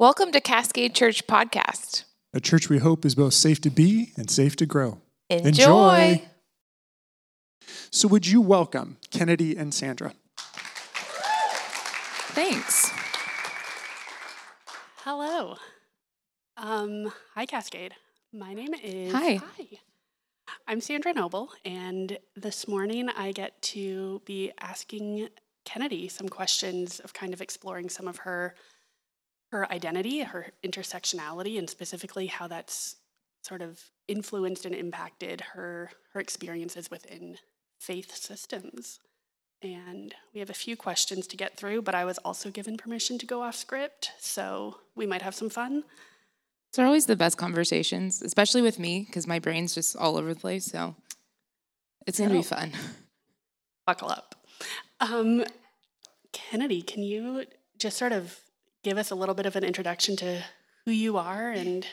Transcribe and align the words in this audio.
Welcome 0.00 0.32
to 0.32 0.40
Cascade 0.40 0.94
Church 0.94 1.26
Podcast. 1.26 2.04
A 2.32 2.40
church 2.40 2.70
we 2.70 2.78
hope 2.78 3.04
is 3.04 3.14
both 3.14 3.34
safe 3.34 3.60
to 3.60 3.68
be 3.68 4.12
and 4.16 4.30
safe 4.30 4.56
to 4.56 4.64
grow. 4.64 4.98
Enjoy. 5.28 6.22
So, 7.90 8.08
would 8.08 8.26
you 8.26 8.40
welcome 8.40 8.96
Kennedy 9.10 9.54
and 9.58 9.74
Sandra? 9.74 10.14
Thanks. 12.32 12.90
Hello. 15.04 15.56
Um, 16.56 17.12
hi, 17.34 17.44
Cascade. 17.44 17.92
My 18.32 18.54
name 18.54 18.72
is. 18.82 19.12
Hi. 19.12 19.38
I'm 20.66 20.80
Sandra 20.80 21.12
Noble, 21.12 21.50
and 21.62 22.16
this 22.34 22.66
morning 22.66 23.10
I 23.10 23.32
get 23.32 23.60
to 23.60 24.22
be 24.24 24.50
asking 24.60 25.28
Kennedy 25.66 26.08
some 26.08 26.30
questions 26.30 27.00
of 27.00 27.12
kind 27.12 27.34
of 27.34 27.42
exploring 27.42 27.90
some 27.90 28.08
of 28.08 28.16
her 28.16 28.54
her 29.50 29.70
identity, 29.72 30.20
her 30.20 30.52
intersectionality, 30.64 31.58
and 31.58 31.68
specifically 31.68 32.26
how 32.26 32.46
that's 32.46 32.96
sort 33.42 33.62
of 33.62 33.80
influenced 34.06 34.64
and 34.64 34.74
impacted 34.74 35.40
her 35.52 35.90
her 36.12 36.20
experiences 36.20 36.90
within 36.90 37.36
faith 37.78 38.14
systems. 38.14 39.00
And 39.62 40.14
we 40.32 40.40
have 40.40 40.50
a 40.50 40.54
few 40.54 40.76
questions 40.76 41.26
to 41.26 41.36
get 41.36 41.56
through, 41.56 41.82
but 41.82 41.94
I 41.94 42.04
was 42.04 42.18
also 42.18 42.50
given 42.50 42.76
permission 42.76 43.18
to 43.18 43.26
go 43.26 43.42
off 43.42 43.54
script, 43.54 44.12
so 44.18 44.78
we 44.94 45.06
might 45.06 45.22
have 45.22 45.34
some 45.34 45.50
fun. 45.50 45.84
These 46.72 46.78
are 46.78 46.86
always 46.86 47.06
the 47.06 47.16
best 47.16 47.36
conversations, 47.36 48.22
especially 48.22 48.62
with 48.62 48.78
me, 48.78 49.04
because 49.06 49.26
my 49.26 49.38
brain's 49.38 49.74
just 49.74 49.96
all 49.96 50.16
over 50.16 50.32
the 50.32 50.40
place. 50.40 50.64
So 50.64 50.94
it's 52.06 52.18
going 52.18 52.30
to 52.30 52.36
be 52.36 52.42
fun. 52.42 52.72
Buckle 53.86 54.10
up. 54.10 54.34
Um, 55.00 55.44
Kennedy, 56.32 56.80
can 56.80 57.02
you 57.02 57.44
just 57.76 57.98
sort 57.98 58.12
of 58.12 58.38
give 58.82 58.98
us 58.98 59.10
a 59.10 59.14
little 59.14 59.34
bit 59.34 59.46
of 59.46 59.56
an 59.56 59.64
introduction 59.64 60.16
to 60.16 60.42
who 60.84 60.90
you 60.90 61.16
are 61.18 61.50
and 61.50 61.86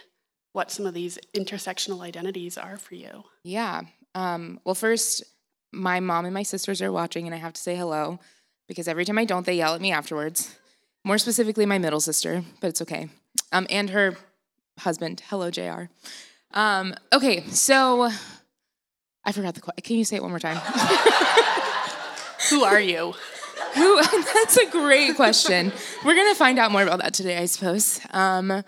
what 0.53 0.71
some 0.71 0.85
of 0.85 0.93
these 0.93 1.19
intersectional 1.35 2.01
identities 2.01 2.57
are 2.57 2.77
for 2.77 2.95
you? 2.95 3.23
Yeah. 3.43 3.81
Um, 4.15 4.59
well, 4.63 4.75
first, 4.75 5.23
my 5.71 5.99
mom 5.99 6.25
and 6.25 6.33
my 6.33 6.43
sisters 6.43 6.81
are 6.81 6.91
watching, 6.91 7.25
and 7.25 7.35
I 7.35 7.37
have 7.37 7.53
to 7.53 7.61
say 7.61 7.75
hello 7.75 8.19
because 8.67 8.87
every 8.87 9.05
time 9.05 9.17
I 9.17 9.25
don't, 9.25 9.45
they 9.45 9.55
yell 9.55 9.75
at 9.75 9.81
me 9.81 9.91
afterwards. 9.91 10.57
More 11.03 11.17
specifically, 11.17 11.65
my 11.65 11.77
middle 11.77 11.99
sister, 11.99 12.43
but 12.59 12.67
it's 12.67 12.81
okay. 12.81 13.09
Um, 13.51 13.67
and 13.69 13.89
her 13.91 14.17
husband. 14.79 15.21
Hello, 15.29 15.51
JR. 15.51 15.83
Um, 16.53 16.95
okay, 17.13 17.45
so 17.47 18.09
I 19.23 19.31
forgot 19.31 19.55
the 19.55 19.61
question. 19.61 19.83
Can 19.83 19.97
you 19.97 20.05
say 20.05 20.15
it 20.17 20.21
one 20.21 20.31
more 20.31 20.39
time? 20.39 20.57
Who 22.49 22.63
are 22.63 22.79
you? 22.79 23.13
Who? 23.75 24.01
That's 24.33 24.57
a 24.57 24.69
great 24.69 25.15
question. 25.15 25.71
We're 26.05 26.15
gonna 26.15 26.35
find 26.35 26.59
out 26.59 26.71
more 26.71 26.83
about 26.83 26.99
that 26.99 27.13
today, 27.13 27.37
I 27.37 27.45
suppose. 27.45 27.99
Um, 28.11 28.63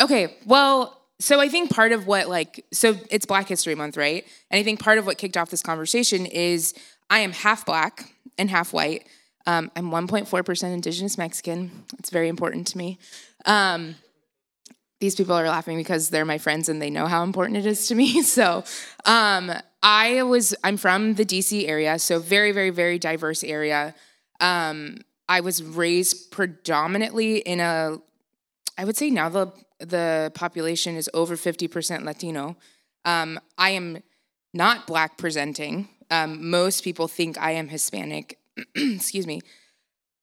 okay, 0.00 0.34
well, 0.46 0.98
so 1.20 1.40
I 1.40 1.48
think 1.48 1.70
part 1.70 1.92
of 1.92 2.06
what 2.06 2.28
like 2.28 2.64
so 2.72 2.96
it's 3.10 3.26
Black 3.26 3.48
History 3.48 3.74
Month, 3.74 3.96
right? 3.96 4.24
And 4.50 4.58
I 4.58 4.62
think 4.62 4.80
part 4.80 4.98
of 4.98 5.06
what 5.06 5.18
kicked 5.18 5.36
off 5.36 5.50
this 5.50 5.62
conversation 5.62 6.26
is 6.26 6.74
I 7.10 7.20
am 7.20 7.32
half 7.32 7.66
black 7.66 8.12
and 8.38 8.50
half 8.50 8.72
white. 8.72 9.06
Um, 9.46 9.70
I'm 9.74 9.90
1.4% 9.90 10.74
Indigenous 10.74 11.16
Mexican. 11.16 11.84
It's 11.98 12.10
very 12.10 12.28
important 12.28 12.66
to 12.68 12.78
me. 12.78 12.98
Um, 13.46 13.94
these 15.00 15.14
people 15.14 15.34
are 15.34 15.46
laughing 15.46 15.76
because 15.76 16.08
they're 16.10 16.24
my 16.24 16.38
friends 16.38 16.68
and 16.68 16.82
they 16.82 16.90
know 16.90 17.06
how 17.06 17.22
important 17.22 17.56
it 17.56 17.66
is 17.66 17.86
to 17.88 17.94
me. 17.94 18.22
So, 18.28 18.64
um, 19.04 19.52
I 19.82 20.22
was 20.22 20.54
I'm 20.64 20.76
from 20.76 21.14
the 21.14 21.24
DC 21.24 21.68
area, 21.68 21.98
so 21.98 22.18
very, 22.18 22.52
very, 22.52 22.70
very 22.70 22.98
diverse 22.98 23.44
area. 23.44 23.94
Um, 24.40 24.98
I 25.28 25.40
was 25.40 25.62
raised 25.62 26.30
predominantly 26.30 27.38
in 27.38 27.60
a, 27.60 27.98
I 28.76 28.84
would 28.84 28.96
say 28.96 29.10
now 29.10 29.28
the 29.28 29.52
the 29.78 30.32
population 30.34 30.96
is 30.96 31.08
over 31.14 31.36
50% 31.36 32.04
Latino. 32.04 32.56
Um, 33.04 33.38
I 33.56 33.70
am 33.70 34.02
not 34.52 34.86
black 34.88 35.16
presenting. 35.16 35.88
Um, 36.10 36.50
most 36.50 36.82
people 36.82 37.06
think 37.06 37.38
I 37.38 37.52
am 37.52 37.68
Hispanic. 37.68 38.38
Excuse 38.74 39.26
me. 39.26 39.40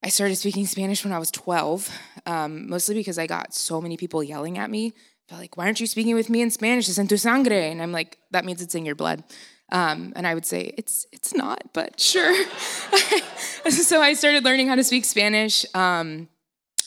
I 0.06 0.10
started 0.10 0.36
speaking 0.36 0.68
Spanish 0.68 1.04
when 1.04 1.12
I 1.12 1.18
was 1.18 1.32
12, 1.32 1.90
um, 2.28 2.70
mostly 2.70 2.94
because 2.94 3.18
I 3.18 3.26
got 3.26 3.56
so 3.56 3.82
many 3.82 3.98
people 3.98 4.24
yelling 4.24 4.60
at 4.60 4.70
me. 4.70 4.94
They're 5.28 5.40
like, 5.40 5.58
why 5.58 5.66
aren't 5.66 5.80
you 5.80 5.88
speaking 5.88 6.14
with 6.14 6.30
me 6.30 6.44
in 6.44 6.52
Spanish? 6.52 6.88
It's 6.88 7.00
en 7.00 7.08
tu 7.08 7.18
sangre. 7.18 7.56
And 7.56 7.82
I'm 7.82 7.92
like, 7.92 8.20
that 8.30 8.46
means 8.46 8.62
it's 8.62 8.76
in 8.76 8.86
your 8.86 8.94
blood. 8.94 9.24
Um, 9.72 10.14
and 10.16 10.28
I 10.28 10.36
would 10.36 10.46
say, 10.46 10.76
it's, 10.78 11.08
it's 11.12 11.34
not, 11.34 11.64
but 11.74 12.00
sure. 12.00 12.36
so 13.72 14.00
I 14.00 14.14
started 14.14 14.44
learning 14.44 14.68
how 14.68 14.76
to 14.76 14.84
speak 14.84 15.06
Spanish. 15.06 15.66
Um, 15.74 16.30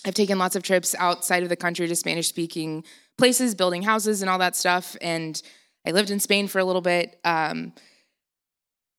I've 0.06 0.14
taken 0.14 0.38
lots 0.38 0.54
of 0.54 0.62
trips 0.62 0.94
outside 0.96 1.42
of 1.42 1.48
the 1.48 1.56
country 1.56 1.88
to 1.88 1.96
Spanish 1.96 2.28
speaking 2.28 2.84
places, 3.16 3.56
building 3.56 3.82
houses 3.82 4.22
and 4.22 4.30
all 4.30 4.38
that 4.38 4.54
stuff. 4.54 4.96
And 5.00 5.42
I 5.84 5.90
lived 5.90 6.12
in 6.12 6.20
Spain 6.20 6.46
for 6.46 6.60
a 6.60 6.64
little 6.64 6.82
bit. 6.82 7.18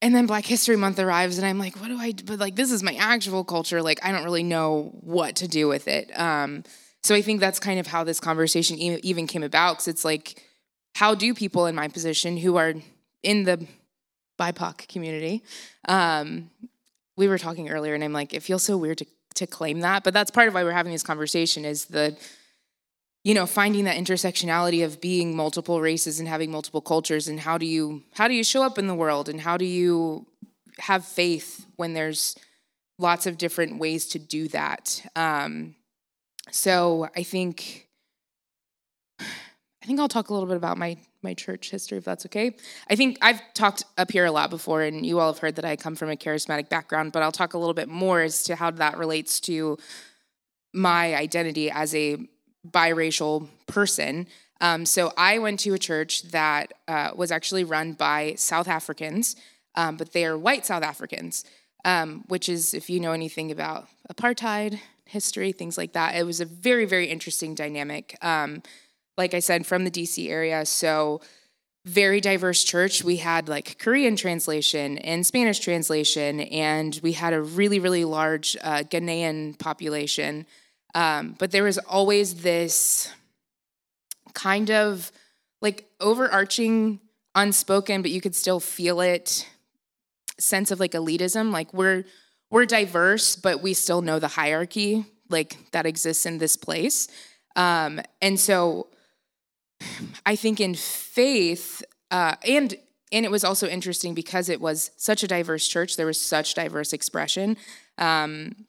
And 0.01 0.15
then 0.15 0.25
Black 0.25 0.45
History 0.45 0.77
Month 0.77 0.97
arrives, 0.99 1.37
and 1.37 1.45
I'm 1.45 1.59
like, 1.59 1.75
what 1.81 1.89
do 1.89 1.99
I 1.99 2.11
do? 2.11 2.23
But 2.23 2.39
like, 2.39 2.55
this 2.55 2.71
is 2.71 2.81
my 2.81 2.93
actual 2.95 3.43
culture. 3.43 3.81
Like, 3.81 3.99
I 4.03 4.11
don't 4.11 4.23
really 4.23 4.43
know 4.43 4.91
what 5.01 5.35
to 5.37 5.47
do 5.47 5.67
with 5.67 5.87
it. 5.87 6.17
Um, 6.17 6.63
so 7.03 7.15
I 7.15 7.21
think 7.21 7.41
that's 7.41 7.59
kind 7.59 7.79
of 7.79 7.87
how 7.87 8.03
this 8.03 8.19
conversation 8.19 8.77
e- 8.77 8.99
even 9.03 9.27
came 9.27 9.43
about. 9.43 9.73
Because 9.73 9.87
it's 9.89 10.05
like, 10.05 10.43
how 10.95 11.15
do 11.15 11.33
people 11.33 11.65
in 11.65 11.75
my 11.75 11.89
position 11.89 12.37
who 12.37 12.55
are 12.55 12.73
in 13.23 13.43
the 13.43 13.67
BIPOC 14.39 14.87
community? 14.87 15.43
Um, 15.87 16.49
we 17.17 17.27
were 17.27 17.37
talking 17.37 17.69
earlier, 17.69 17.93
and 17.93 18.03
I'm 18.03 18.13
like, 18.13 18.33
it 18.33 18.41
feels 18.41 18.63
so 18.63 18.77
weird 18.77 18.99
to 18.99 19.05
to 19.35 19.47
claim 19.47 19.81
that, 19.81 20.03
but 20.03 20.13
that's 20.13 20.31
part 20.31 20.47
of 20.47 20.53
why 20.53 20.63
we're 20.63 20.71
having 20.71 20.91
this 20.91 21.03
conversation. 21.03 21.65
Is 21.65 21.85
the 21.85 22.17
you 23.29 23.35
know 23.35 23.45
finding 23.45 23.83
that 23.83 23.95
intersectionality 23.95 24.83
of 24.83 24.99
being 24.99 25.35
multiple 25.35 25.81
races 25.81 26.19
and 26.19 26.27
having 26.27 26.49
multiple 26.49 26.81
cultures 26.81 27.27
and 27.27 27.39
how 27.39 27.59
do 27.59 27.65
you 27.67 28.01
how 28.15 28.27
do 28.27 28.33
you 28.33 28.43
show 28.43 28.63
up 28.63 28.79
in 28.79 28.87
the 28.87 28.95
world 28.95 29.29
and 29.29 29.39
how 29.39 29.55
do 29.55 29.65
you 29.65 30.25
have 30.79 31.05
faith 31.05 31.67
when 31.75 31.93
there's 31.93 32.35
lots 32.97 33.27
of 33.27 33.37
different 33.37 33.77
ways 33.77 34.07
to 34.07 34.17
do 34.17 34.47
that? 34.47 35.05
Um, 35.15 35.75
so 36.49 37.07
i 37.15 37.21
think 37.21 37.87
i 39.19 39.85
think 39.85 39.99
i'll 39.99 40.07
talk 40.07 40.29
a 40.29 40.33
little 40.33 40.47
bit 40.47 40.57
about 40.57 40.79
my 40.79 40.97
my 41.21 41.35
church 41.35 41.69
history 41.69 41.99
if 41.99 42.05
that's 42.05 42.25
okay. 42.25 42.55
I 42.89 42.95
think 42.95 43.19
i've 43.21 43.41
talked 43.53 43.83
up 43.99 44.09
here 44.09 44.25
a 44.25 44.31
lot 44.31 44.49
before 44.49 44.81
and 44.81 45.05
you 45.05 45.19
all 45.19 45.31
have 45.31 45.39
heard 45.39 45.57
that 45.57 45.65
i 45.65 45.75
come 45.75 45.95
from 45.95 46.09
a 46.09 46.15
charismatic 46.15 46.67
background 46.67 47.11
but 47.11 47.21
i'll 47.21 47.31
talk 47.31 47.53
a 47.53 47.59
little 47.59 47.75
bit 47.75 47.89
more 47.89 48.21
as 48.21 48.41
to 48.45 48.55
how 48.55 48.71
that 48.71 48.97
relates 48.97 49.39
to 49.41 49.77
my 50.73 51.15
identity 51.15 51.69
as 51.69 51.93
a 51.93 52.17
biracial 52.67 53.47
person. 53.67 54.27
Um, 54.61 54.85
so 54.85 55.13
I 55.15 55.39
went 55.39 55.59
to 55.61 55.73
a 55.73 55.79
church 55.79 56.23
that 56.31 56.73
uh, 56.87 57.11
was 57.15 57.31
actually 57.31 57.63
run 57.63 57.93
by 57.93 58.33
South 58.35 58.67
Africans, 58.67 59.35
um, 59.75 59.95
but 59.95 60.11
they 60.11 60.25
are 60.25 60.37
white 60.37 60.65
South 60.65 60.83
Africans, 60.83 61.45
um, 61.85 62.23
which 62.27 62.49
is, 62.49 62.73
if 62.73 62.89
you 62.89 62.99
know 62.99 63.13
anything 63.13 63.51
about 63.51 63.87
apartheid 64.13 64.79
history, 65.05 65.51
things 65.51 65.77
like 65.77 65.93
that, 65.93 66.15
it 66.15 66.25
was 66.25 66.41
a 66.41 66.45
very, 66.45 66.85
very 66.85 67.07
interesting 67.07 67.55
dynamic. 67.55 68.17
Um, 68.21 68.61
like 69.17 69.33
I 69.33 69.39
said, 69.39 69.65
from 69.65 69.85
the 69.85 69.91
DC 69.91 70.29
area, 70.29 70.65
so 70.65 71.21
very 71.85 72.21
diverse 72.21 72.63
church. 72.63 73.03
We 73.03 73.17
had 73.17 73.47
like 73.47 73.79
Korean 73.79 74.15
translation 74.15 74.97
and 74.99 75.25
Spanish 75.25 75.59
translation, 75.59 76.41
and 76.41 76.99
we 77.01 77.13
had 77.13 77.33
a 77.33 77.41
really, 77.41 77.79
really 77.79 78.05
large 78.05 78.57
uh, 78.61 78.83
Ghanaian 78.83 79.57
population. 79.57 80.45
Um, 80.95 81.35
but 81.37 81.51
there 81.51 81.63
was 81.63 81.77
always 81.77 82.35
this 82.35 83.11
kind 84.33 84.71
of 84.71 85.11
like 85.61 85.89
overarching, 85.99 86.99
unspoken, 87.35 88.01
but 88.01 88.11
you 88.11 88.21
could 88.21 88.35
still 88.35 88.59
feel 88.59 89.01
it 89.01 89.47
sense 90.39 90.71
of 90.71 90.79
like 90.79 90.91
elitism. 90.93 91.51
Like 91.51 91.73
we're 91.73 92.05
we're 92.49 92.65
diverse, 92.65 93.35
but 93.35 93.61
we 93.61 93.73
still 93.73 94.01
know 94.01 94.19
the 94.19 94.27
hierarchy 94.27 95.05
like 95.29 95.71
that 95.71 95.85
exists 95.85 96.25
in 96.25 96.39
this 96.39 96.55
place. 96.55 97.07
Um, 97.55 98.01
and 98.21 98.39
so 98.39 98.87
I 100.25 100.35
think 100.35 100.59
in 100.59 100.75
faith, 100.75 101.83
uh, 102.11 102.35
and 102.47 102.75
and 103.11 103.25
it 103.25 103.31
was 103.31 103.43
also 103.43 103.67
interesting 103.67 104.13
because 104.13 104.49
it 104.49 104.61
was 104.61 104.91
such 104.97 105.23
a 105.23 105.27
diverse 105.27 105.67
church. 105.67 105.97
There 105.97 106.05
was 106.05 106.19
such 106.19 106.53
diverse 106.53 106.93
expression. 106.93 107.57
Um, 107.97 108.67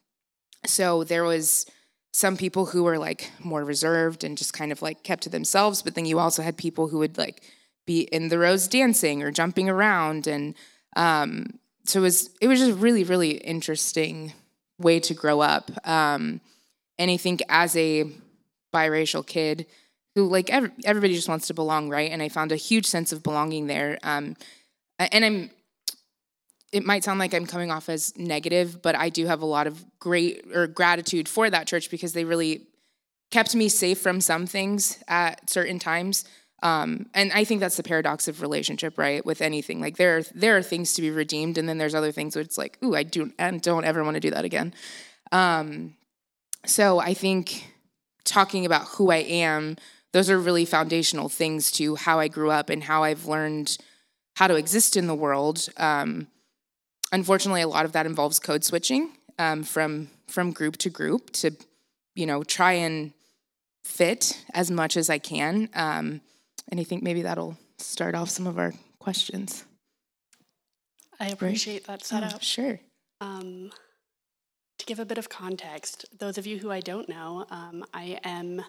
so 0.67 1.05
there 1.05 1.25
was 1.25 1.67
some 2.13 2.37
people 2.37 2.67
who 2.67 2.83
were 2.83 2.99
like 2.99 3.31
more 3.39 3.65
reserved 3.65 4.25
and 4.25 4.37
just 4.37 4.53
kind 4.53 4.73
of 4.73 4.83
like 4.83 5.03
kept 5.03 5.23
to 5.23 5.29
themselves 5.29 5.83
but 5.83 5.95
then 5.95 6.05
you 6.05 6.19
also 6.19 6.43
had 6.43 6.57
people 6.57 6.89
who 6.89 6.99
would 6.99 7.17
like 7.17 7.43
be 7.87 8.03
in 8.03 8.29
the 8.29 8.39
rows 8.39 8.69
dancing 8.69 9.23
or 9.23 9.31
jumping 9.31 9.69
around 9.69 10.27
and 10.27 10.55
um, 10.97 11.59
so 11.85 12.01
it 12.01 12.03
was 12.03 12.31
it 12.41 12.49
was 12.49 12.59
just 12.59 12.79
really 12.79 13.05
really 13.05 13.33
interesting 13.33 14.33
way 14.79 14.99
to 14.99 15.15
grow 15.15 15.41
up. 15.41 15.71
Um, 15.87 16.41
and 16.99 17.11
i 17.11 17.17
think 17.17 17.43
as 17.49 17.77
a 17.77 18.11
biracial 18.73 19.27
kid 19.27 19.67
who 20.15 20.27
like 20.27 20.51
every, 20.51 20.71
everybody 20.85 21.15
just 21.15 21.29
wants 21.29 21.47
to 21.47 21.55
belong 21.55 21.89
right? 21.89 22.11
And 22.11 22.23
i 22.23 22.29
found 22.29 22.53
a 22.53 22.57
huge 22.57 22.87
sense 22.87 23.13
of 23.13 23.23
belonging 23.23 23.67
there 23.67 23.99
um, 24.03 24.37
and 24.99 25.25
i'm 25.25 25.51
it 26.73 26.85
might 26.85 27.05
sound 27.05 27.19
like 27.19 27.35
I'm 27.35 27.47
coming 27.47 27.71
off 27.71 27.89
as 27.89 28.17
negative, 28.17 28.81
but 28.81 28.95
I 28.95 29.09
do 29.09 29.27
have 29.27 29.43
a 29.43 29.47
lot 29.47 29.67
of 29.67 29.85
great 29.99 30.45
or 30.55 30.67
gratitude 30.67 31.29
for 31.29 31.51
that 31.51 31.67
church 31.67 31.91
because 31.91 32.13
they 32.13 32.25
really 32.25 32.67
kept 33.31 33.55
me 33.55 33.69
safe 33.69 34.01
from 34.01 34.21
some 34.21 34.47
things 34.47 35.03
at 35.09 35.49
certain 35.49 35.79
times. 35.79 36.25
Um, 36.63 37.07
and 37.15 37.33
I 37.33 37.45
think 37.45 37.61
that's 37.61 37.77
the 37.77 37.83
paradox 37.83 38.29
of 38.29 38.43
relationship, 38.43 38.99
right? 38.99 39.25
With 39.25 39.41
anything, 39.41 39.81
like 39.81 39.97
there 39.97 40.19
are 40.19 40.23
there 40.35 40.57
are 40.59 40.63
things 40.63 40.93
to 40.95 41.03
be 41.03 41.11
redeemed, 41.11 41.57
and 41.57 41.69
then 41.69 41.79
there's 41.79 41.95
other 41.95 42.13
things 42.13 42.37
where 42.37 42.43
it's 42.43 42.59
like, 42.59 42.79
ooh, 42.85 42.95
I 42.95 43.03
do 43.03 43.33
and 43.39 43.63
don't 43.63 43.85
ever 43.85 44.05
want 44.05 44.15
to 44.15 44.21
do 44.21 44.31
that 44.31 44.45
again. 44.45 44.75
Um, 45.33 45.95
so 46.67 46.99
I 46.99 47.15
think 47.15 47.73
talking 48.25 48.67
about 48.67 48.87
who 48.89 49.11
I 49.11 49.19
am, 49.19 49.77
those 50.13 50.29
are 50.29 50.39
really 50.39 50.67
foundational 50.67 51.31
things 51.31 51.71
to 51.73 51.97
how 51.97 52.19
I 52.19 52.29
grew 52.29 52.51
up 52.51 52.69
and 52.69 52.85
how 52.85 53.05
I've 53.05 53.25
learned 53.27 53.79
how 54.37 54.47
to 54.47 54.57
exist 54.57 54.97
in 54.97 55.07
the 55.07 55.15
world. 55.15 55.67
Um, 55.79 56.29
unfortunately, 57.13 57.63
a 57.63 57.69
lot 57.69 57.85
of 57.85 57.93
that 57.93 58.07
involves 58.07 58.39
code 58.39 58.65
switching 58.65 59.13
um, 59.39 59.63
from 59.63 60.09
from 60.29 60.53
group 60.53 60.77
to 60.79 60.91
group 60.91 61.31
to, 61.31 61.51
you 62.15 62.27
know, 62.27 62.45
try 62.45 62.73
and 62.73 63.13
fit 63.83 64.45
as 64.55 64.71
much 64.71 64.97
as 64.97 65.11
I 65.11 65.19
can. 65.19 65.69
Um, 65.75 66.21
and 66.69 66.79
I 66.79 66.85
think 66.85 67.03
maybe 67.03 67.23
that'll 67.23 67.57
start 67.79 68.15
off 68.15 68.31
some 68.31 68.47
of 68.47 68.59
our 68.59 68.73
questions. 68.99 69.65
I 71.19 71.29
appreciate 71.29 71.87
that 71.87 72.05
setup. 72.05 72.35
Oh, 72.37 72.39
sure. 72.41 72.81
Um, 73.21 73.71
to 74.79 74.87
give 74.87 74.99
a 74.99 75.05
bit 75.05 75.19
of 75.19 75.29
context, 75.29 76.07
those 76.19 76.39
of 76.39 76.47
you 76.47 76.59
who 76.59 76.71
I 76.71 76.81
don't 76.81 77.09
know, 77.09 77.45
um, 77.51 77.85
I 77.93 78.19
am 78.25 78.63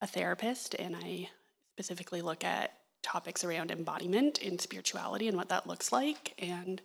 a 0.00 0.06
therapist 0.06 0.74
and 0.74 0.94
I 0.94 1.28
specifically 1.74 2.22
look 2.22 2.44
at 2.44 2.74
topics 3.02 3.42
around 3.42 3.70
embodiment 3.70 4.38
in 4.38 4.58
spirituality 4.58 5.26
and 5.26 5.36
what 5.36 5.48
that 5.48 5.66
looks 5.66 5.90
like. 5.90 6.34
And 6.38 6.80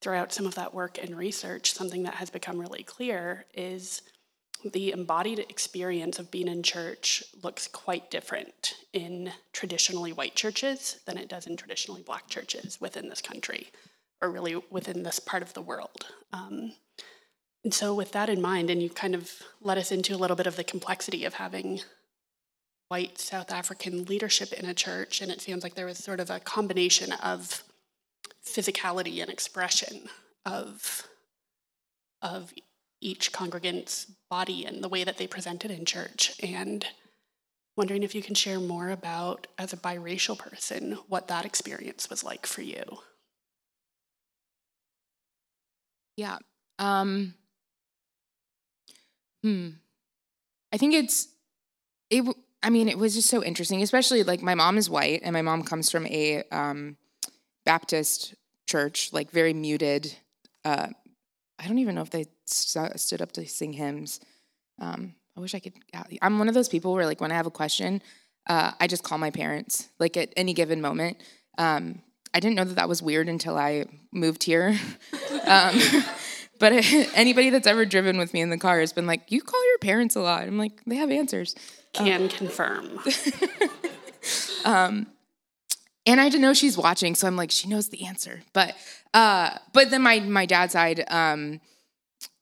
throughout 0.00 0.32
some 0.32 0.46
of 0.46 0.54
that 0.54 0.74
work 0.74 0.98
and 1.02 1.16
research, 1.16 1.72
something 1.72 2.02
that 2.04 2.14
has 2.14 2.30
become 2.30 2.58
really 2.58 2.82
clear 2.82 3.44
is 3.54 4.02
the 4.64 4.92
embodied 4.92 5.38
experience 5.38 6.18
of 6.18 6.30
being 6.30 6.48
in 6.48 6.62
church 6.62 7.24
looks 7.42 7.66
quite 7.66 8.10
different 8.10 8.74
in 8.92 9.32
traditionally 9.52 10.12
white 10.12 10.34
churches 10.34 11.00
than 11.06 11.16
it 11.16 11.28
does 11.28 11.46
in 11.46 11.56
traditionally 11.56 12.02
black 12.02 12.28
churches 12.28 12.80
within 12.80 13.08
this 13.08 13.22
country, 13.22 13.68
or 14.20 14.30
really 14.30 14.56
within 14.70 15.02
this 15.02 15.18
part 15.18 15.42
of 15.42 15.54
the 15.54 15.62
world. 15.62 16.06
Um, 16.32 16.72
and 17.64 17.72
so, 17.72 17.94
with 17.94 18.12
that 18.12 18.28
in 18.28 18.40
mind, 18.40 18.70
and 18.70 18.82
you 18.82 18.90
kind 18.90 19.14
of 19.14 19.30
led 19.60 19.78
us 19.78 19.92
into 19.92 20.14
a 20.14 20.18
little 20.18 20.36
bit 20.36 20.46
of 20.46 20.56
the 20.56 20.64
complexity 20.64 21.24
of 21.24 21.34
having 21.34 21.80
white 22.88 23.18
South 23.18 23.52
African 23.52 24.04
leadership 24.04 24.52
in 24.52 24.64
a 24.64 24.74
church, 24.74 25.20
and 25.20 25.30
it 25.30 25.40
seems 25.40 25.62
like 25.62 25.74
there 25.74 25.86
was 25.86 25.98
sort 25.98 26.20
of 26.20 26.30
a 26.30 26.40
combination 26.40 27.12
of 27.12 27.62
physicality 28.46 29.20
and 29.20 29.30
expression 29.30 30.08
of 30.44 31.06
of 32.22 32.52
each 33.00 33.32
congregant's 33.32 34.06
body 34.28 34.64
and 34.66 34.84
the 34.84 34.88
way 34.88 35.04
that 35.04 35.16
they 35.16 35.26
presented 35.26 35.70
in 35.70 35.86
church. 35.86 36.34
And 36.42 36.86
wondering 37.76 38.02
if 38.02 38.14
you 38.14 38.22
can 38.22 38.34
share 38.34 38.60
more 38.60 38.90
about 38.90 39.46
as 39.56 39.72
a 39.72 39.78
biracial 39.78 40.38
person 40.38 40.98
what 41.08 41.28
that 41.28 41.46
experience 41.46 42.10
was 42.10 42.22
like 42.22 42.46
for 42.46 42.60
you. 42.60 42.82
Yeah 46.16 46.38
um 46.80 47.34
hmm. 49.42 49.68
I 50.72 50.78
think 50.78 50.94
it's 50.94 51.28
it 52.08 52.24
i 52.62 52.70
mean 52.70 52.88
it 52.88 52.98
was 52.98 53.14
just 53.14 53.28
so 53.28 53.44
interesting 53.44 53.82
especially 53.82 54.24
like 54.24 54.42
my 54.42 54.54
mom 54.54 54.78
is 54.78 54.90
white 54.90 55.20
and 55.22 55.32
my 55.32 55.42
mom 55.42 55.62
comes 55.62 55.90
from 55.90 56.06
a 56.06 56.42
um 56.50 56.96
baptist 57.72 58.34
church 58.66 59.12
like 59.12 59.30
very 59.30 59.54
muted 59.54 60.14
uh 60.64 60.88
I 61.60 61.68
don't 61.68 61.78
even 61.78 61.94
know 61.94 62.02
if 62.02 62.10
they 62.10 62.24
st- 62.46 62.98
stood 62.98 63.20
up 63.20 63.32
to 63.32 63.46
sing 63.46 63.74
hymns. 63.74 64.20
Um, 64.80 65.14
I 65.36 65.40
wish 65.40 65.54
I 65.54 65.58
could. 65.60 65.74
I'm 66.22 66.38
one 66.38 66.48
of 66.48 66.54
those 66.54 66.68
people 66.68 66.94
where, 66.94 67.04
like, 67.04 67.20
when 67.20 67.30
I 67.30 67.34
have 67.34 67.46
a 67.46 67.50
question, 67.50 68.02
uh, 68.48 68.72
I 68.80 68.86
just 68.86 69.04
call 69.04 69.18
my 69.18 69.30
parents, 69.30 69.88
like, 69.98 70.16
at 70.16 70.32
any 70.36 70.54
given 70.54 70.80
moment. 70.80 71.18
Um, 71.58 72.00
I 72.32 72.40
didn't 72.40 72.56
know 72.56 72.64
that 72.64 72.76
that 72.76 72.88
was 72.88 73.02
weird 73.02 73.28
until 73.28 73.58
I 73.58 73.84
moved 74.12 74.44
here. 74.44 74.78
um, 75.46 75.78
but 76.58 76.72
anybody 77.14 77.50
that's 77.50 77.66
ever 77.66 77.84
driven 77.84 78.16
with 78.16 78.32
me 78.32 78.40
in 78.40 78.48
the 78.48 78.58
car 78.58 78.80
has 78.80 78.92
been 78.92 79.06
like, 79.06 79.30
"You 79.30 79.42
call 79.42 79.66
your 79.68 79.78
parents 79.78 80.16
a 80.16 80.20
lot." 80.20 80.44
I'm 80.44 80.58
like, 80.58 80.82
they 80.86 80.96
have 80.96 81.10
answers. 81.10 81.54
Can 81.92 82.28
confirm. 82.28 83.00
and 86.06 86.20
I 86.20 86.28
didn't 86.28 86.42
know 86.42 86.54
she's 86.54 86.78
watching, 86.78 87.14
so 87.14 87.26
I'm 87.26 87.36
like, 87.36 87.50
she 87.50 87.68
knows 87.68 87.88
the 87.88 88.06
answer. 88.06 88.42
But 88.52 88.74
uh, 89.12 89.50
but 89.72 89.90
then 89.90 90.02
my 90.02 90.20
my 90.20 90.46
dad's 90.46 90.72
side, 90.72 91.04
um, 91.08 91.60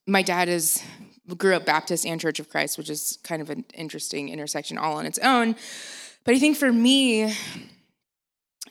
my 0.06 0.22
dad 0.22 0.48
is 0.48 0.82
grew 1.36 1.54
up 1.54 1.66
Baptist 1.66 2.06
and 2.06 2.20
Church 2.20 2.40
of 2.40 2.48
Christ, 2.48 2.78
which 2.78 2.88
is 2.88 3.18
kind 3.22 3.42
of 3.42 3.50
an 3.50 3.64
interesting 3.74 4.28
intersection 4.28 4.78
all 4.78 4.96
on 4.96 5.06
its 5.06 5.18
own. 5.18 5.56
But 6.24 6.34
I 6.34 6.38
think 6.38 6.56
for 6.56 6.72
me, 6.72 7.34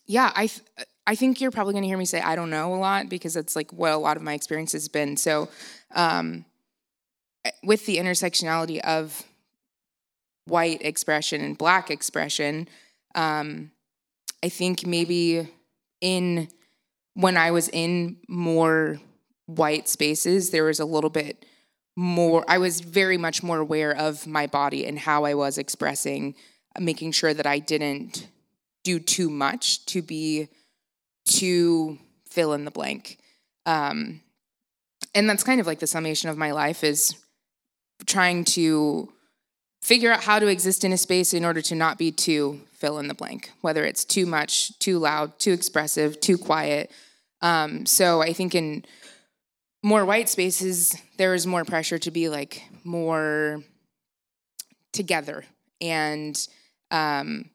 yeah, 0.06 0.32
I 0.36 0.48
th- 0.48 0.64
I 1.06 1.16
think 1.16 1.40
you're 1.40 1.52
probably 1.52 1.74
going 1.74 1.84
to 1.84 1.88
hear 1.88 1.98
me 1.98 2.06
say 2.06 2.22
I 2.22 2.36
don't 2.36 2.50
know 2.50 2.74
a 2.74 2.78
lot 2.78 3.10
because 3.10 3.34
that's 3.34 3.56
like 3.56 3.72
what 3.72 3.92
a 3.92 3.98
lot 3.98 4.18
of 4.18 4.24
my 4.24 4.34
experience 4.34 4.72
has 4.72 4.88
been. 4.88 5.18
So, 5.18 5.50
um, 5.96 6.46
with 7.64 7.86
the 7.86 7.98
intersectionality 7.98 8.80
of 8.80 9.24
white 10.46 10.82
expression 10.82 11.42
and 11.42 11.58
black 11.58 11.90
expression, 11.92 12.68
um, 13.16 13.72
I 14.44 14.50
think 14.50 14.86
maybe 14.86 15.48
in 16.02 16.50
when 17.14 17.38
I 17.38 17.52
was 17.52 17.68
in 17.70 18.18
more 18.28 19.00
white 19.48 19.90
spaces, 19.90 20.52
there 20.52 20.66
was 20.66 20.80
a 20.80 20.86
little 20.86 21.10
bit 21.10 21.46
more, 21.96 22.46
I 22.48 22.60
was 22.60 22.80
very 22.80 23.18
much 23.18 23.42
more 23.42 23.58
aware 23.58 23.96
of 23.96 24.28
my 24.28 24.46
body 24.46 24.86
and 24.86 25.00
how 25.00 25.26
I 25.26 25.34
was 25.34 25.58
expressing, 25.58 26.36
making 26.80 27.14
sure 27.14 27.34
that 27.34 27.48
I 27.48 27.58
didn't 27.58 28.28
do 28.84 29.00
too 29.00 29.32
much 29.32 29.84
to 29.88 30.04
be 30.04 30.50
too 31.26 31.98
fill 32.30 32.54
in 32.54 32.66
the 32.66 32.72
blank. 32.72 33.18
Um, 33.66 34.22
and 35.16 35.28
that's 35.28 35.44
kind 35.44 35.60
of 35.60 35.66
like 35.66 35.80
the 35.80 35.88
summation 35.88 36.30
of 36.30 36.38
my 36.38 36.52
life 36.52 36.84
is 36.84 37.16
trying 38.06 38.46
to 38.46 39.12
figure 39.88 40.12
out 40.12 40.22
how 40.22 40.38
to 40.38 40.48
exist 40.48 40.84
in 40.84 40.92
a 40.92 40.98
space 40.98 41.34
in 41.34 41.46
order 41.46 41.62
to 41.62 41.74
not 41.74 41.98
be 41.98 42.12
too 42.12 42.60
fill 42.74 43.00
in 43.00 43.08
the 43.08 43.14
blank, 43.14 43.52
whether 43.62 43.86
it's 43.86 44.04
too 44.04 44.26
much, 44.26 44.78
too 44.80 45.00
loud, 45.00 45.40
too 45.40 45.54
expressive, 45.54 46.20
too 46.20 46.38
quiet. 46.38 46.92
Um, 47.42 47.86
so 47.86 48.22
I 48.22 48.34
think 48.34 48.54
in 48.54 48.84
more 49.82 50.04
white 50.04 50.28
spaces, 50.28 50.94
there 51.16 51.34
is 51.34 51.48
more 51.48 51.64
pressure 51.64 51.98
to 52.00 52.12
be 52.12 52.28
like 52.28 52.64
more 52.84 53.64
together. 54.92 55.46
And, 55.80 56.38
um, 56.92 57.50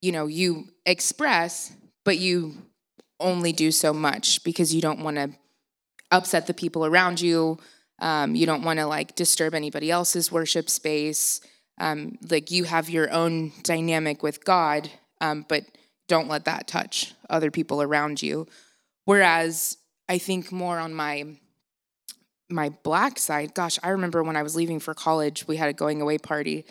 you 0.00 0.10
know, 0.10 0.26
you 0.26 0.68
express, 0.86 1.70
but 2.02 2.16
you 2.16 2.54
only 3.20 3.52
do 3.52 3.72
so 3.72 3.92
much 3.92 4.42
because 4.42 4.74
you 4.74 4.80
don't 4.80 5.00
want 5.00 5.18
to 5.18 5.32
upset 6.10 6.46
the 6.46 6.54
people 6.54 6.86
around 6.86 7.20
you. 7.20 7.58
Um, 7.98 8.34
you 8.34 8.46
don't 8.46 8.62
want 8.62 8.78
to 8.78 8.86
like 8.86 9.16
disturb 9.16 9.54
anybody 9.54 9.90
else's 9.90 10.32
worship 10.32 10.70
space. 10.70 11.42
Um, 11.80 12.18
like 12.28 12.50
you 12.50 12.64
have 12.64 12.90
your 12.90 13.10
own 13.12 13.52
dynamic 13.62 14.22
with 14.22 14.44
God, 14.44 14.90
um, 15.20 15.44
but 15.48 15.64
don't 16.08 16.28
let 16.28 16.44
that 16.46 16.66
touch 16.66 17.14
other 17.30 17.50
people 17.50 17.82
around 17.82 18.22
you. 18.22 18.46
Whereas 19.04 19.78
I 20.08 20.18
think 20.18 20.50
more 20.50 20.78
on 20.78 20.94
my 20.94 21.24
my 22.50 22.70
black 22.82 23.18
side, 23.18 23.52
gosh, 23.52 23.78
I 23.82 23.90
remember 23.90 24.22
when 24.22 24.36
I 24.36 24.42
was 24.42 24.56
leaving 24.56 24.80
for 24.80 24.94
college, 24.94 25.46
we 25.46 25.58
had 25.58 25.68
a 25.68 25.74
going 25.74 26.00
away 26.00 26.16
party 26.16 26.64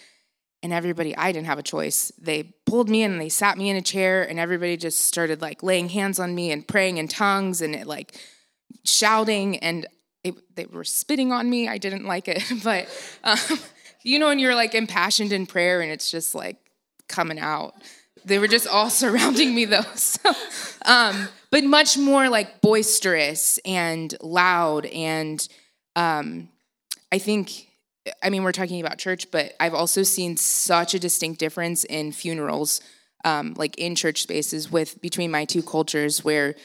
and 0.63 0.73
everybody 0.73 1.15
I 1.15 1.31
didn't 1.31 1.45
have 1.45 1.59
a 1.59 1.63
choice. 1.63 2.11
They 2.19 2.55
pulled 2.65 2.89
me 2.89 3.03
in 3.03 3.11
and 3.11 3.21
they 3.21 3.29
sat 3.29 3.57
me 3.59 3.69
in 3.69 3.77
a 3.77 3.81
chair 3.81 4.27
and 4.27 4.39
everybody 4.39 4.75
just 4.75 5.01
started 5.01 5.39
like 5.39 5.61
laying 5.61 5.89
hands 5.89 6.19
on 6.19 6.33
me 6.33 6.51
and 6.51 6.67
praying 6.67 6.97
in 6.97 7.07
tongues 7.07 7.61
and 7.61 7.75
it 7.75 7.85
like 7.85 8.19
shouting 8.83 9.57
and 9.59 9.85
they 10.55 10.65
were 10.65 10.83
spitting 10.83 11.31
on 11.31 11.49
me. 11.49 11.67
I 11.67 11.77
didn't 11.77 12.05
like 12.05 12.27
it, 12.27 12.43
but 12.63 12.87
um, 13.23 13.37
you 14.03 14.19
know, 14.19 14.27
when 14.27 14.39
you're 14.39 14.55
like 14.55 14.75
impassioned 14.75 15.31
in 15.31 15.45
prayer 15.45 15.81
and 15.81 15.91
it's 15.91 16.09
just 16.09 16.35
like 16.35 16.57
coming 17.07 17.39
out. 17.39 17.75
They 18.25 18.39
were 18.39 18.47
just 18.47 18.67
all 18.67 18.89
surrounding 19.01 19.55
me 19.55 19.65
though. 19.65 19.81
So, 19.95 20.31
um, 20.85 21.27
but 21.51 21.63
much 21.63 21.97
more 21.97 22.29
like 22.29 22.61
boisterous 22.61 23.59
and 23.65 24.13
loud. 24.21 24.85
And 24.87 25.45
um, 25.95 26.49
I 27.11 27.19
think, 27.19 27.67
I 28.23 28.29
mean, 28.29 28.43
we're 28.43 28.51
talking 28.51 28.79
about 28.79 28.97
church, 28.97 29.31
but 29.31 29.53
I've 29.59 29.73
also 29.73 30.03
seen 30.03 30.37
such 30.37 30.93
a 30.93 30.99
distinct 30.99 31.39
difference 31.39 31.83
in 31.83 32.11
funerals, 32.11 32.81
um, 33.25 33.53
like 33.57 33.77
in 33.77 33.95
church 33.95 34.21
spaces 34.21 34.71
with 34.71 35.01
between 35.01 35.31
my 35.31 35.45
two 35.45 35.63
cultures 35.63 36.23
where 36.23 36.55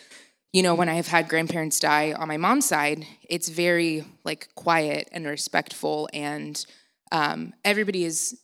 you 0.52 0.62
know, 0.62 0.74
when 0.74 0.88
I 0.88 0.94
have 0.94 1.08
had 1.08 1.28
grandparents 1.28 1.80
die 1.80 2.12
on 2.12 2.28
my 2.28 2.36
mom's 2.36 2.66
side, 2.66 3.06
it's 3.28 3.48
very 3.48 4.04
like 4.22 4.48
quiet 4.54 5.08
and 5.10 5.26
respectful 5.26 6.10
and 6.12 6.64
um, 7.12 7.54
everybody 7.64 8.04
is 8.04 8.40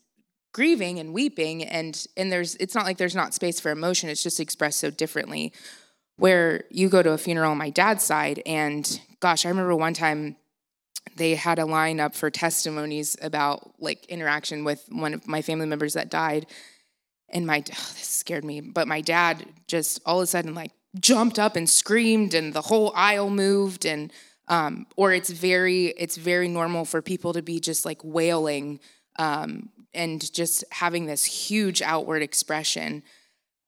grieving 0.52 1.00
and 1.00 1.12
weeping 1.12 1.64
and 1.64 2.06
and 2.16 2.30
there's 2.30 2.54
it's 2.56 2.74
not 2.74 2.84
like 2.84 2.96
there's 2.96 3.14
not 3.14 3.34
space 3.34 3.60
for 3.60 3.70
emotion 3.70 4.08
it's 4.08 4.22
just 4.22 4.40
expressed 4.40 4.78
so 4.80 4.90
differently 4.90 5.52
where 6.16 6.64
you 6.70 6.88
go 6.88 7.02
to 7.02 7.10
a 7.10 7.18
funeral 7.18 7.50
on 7.50 7.58
my 7.58 7.70
dad's 7.70 8.02
side 8.02 8.42
and 8.46 9.00
gosh 9.20 9.44
i 9.44 9.48
remember 9.48 9.76
one 9.76 9.92
time 9.92 10.36
they 11.16 11.34
had 11.34 11.58
a 11.58 11.66
line 11.66 12.00
up 12.00 12.14
for 12.14 12.30
testimonies 12.30 13.16
about 13.20 13.72
like 13.80 14.06
interaction 14.06 14.64
with 14.64 14.84
one 14.88 15.14
of 15.14 15.26
my 15.26 15.42
family 15.42 15.66
members 15.66 15.94
that 15.94 16.10
died. 16.10 16.46
And 17.28 17.46
my, 17.46 17.58
oh, 17.58 17.62
this 17.94 18.08
scared 18.08 18.44
me, 18.44 18.60
but 18.60 18.88
my 18.88 19.00
dad 19.00 19.44
just 19.66 20.00
all 20.06 20.20
of 20.20 20.24
a 20.24 20.26
sudden 20.26 20.54
like 20.54 20.72
jumped 20.98 21.38
up 21.38 21.56
and 21.56 21.68
screamed 21.68 22.34
and 22.34 22.52
the 22.52 22.62
whole 22.62 22.92
aisle 22.94 23.30
moved 23.30 23.84
and, 23.84 24.12
um, 24.48 24.86
or 24.96 25.12
it's 25.12 25.30
very, 25.30 25.86
it's 25.86 26.16
very 26.16 26.48
normal 26.48 26.84
for 26.84 27.02
people 27.02 27.32
to 27.34 27.42
be 27.42 27.60
just 27.60 27.84
like 27.84 28.02
wailing 28.02 28.80
um, 29.18 29.70
and 29.94 30.32
just 30.32 30.64
having 30.70 31.06
this 31.06 31.24
huge 31.24 31.82
outward 31.82 32.22
expression. 32.22 33.02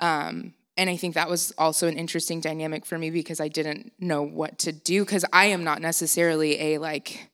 Um, 0.01 0.55
and 0.77 0.89
I 0.89 0.97
think 0.97 1.15
that 1.15 1.29
was 1.29 1.53
also 1.59 1.89
an 1.89 1.99
interesting 1.99 2.41
dynamic 2.41 2.87
for 2.87 2.97
me 2.97 3.11
because 3.11 3.41
I 3.41 3.49
didn't 3.49 3.93
know 3.99 4.23
what 4.23 4.59
to 4.61 4.73
do 4.73 5.05
because 5.05 5.27
I 5.33 5.47
am 5.47 5.63
not 5.63 5.83
necessarily 5.83 6.59
a 6.59 6.79
like 6.79 7.31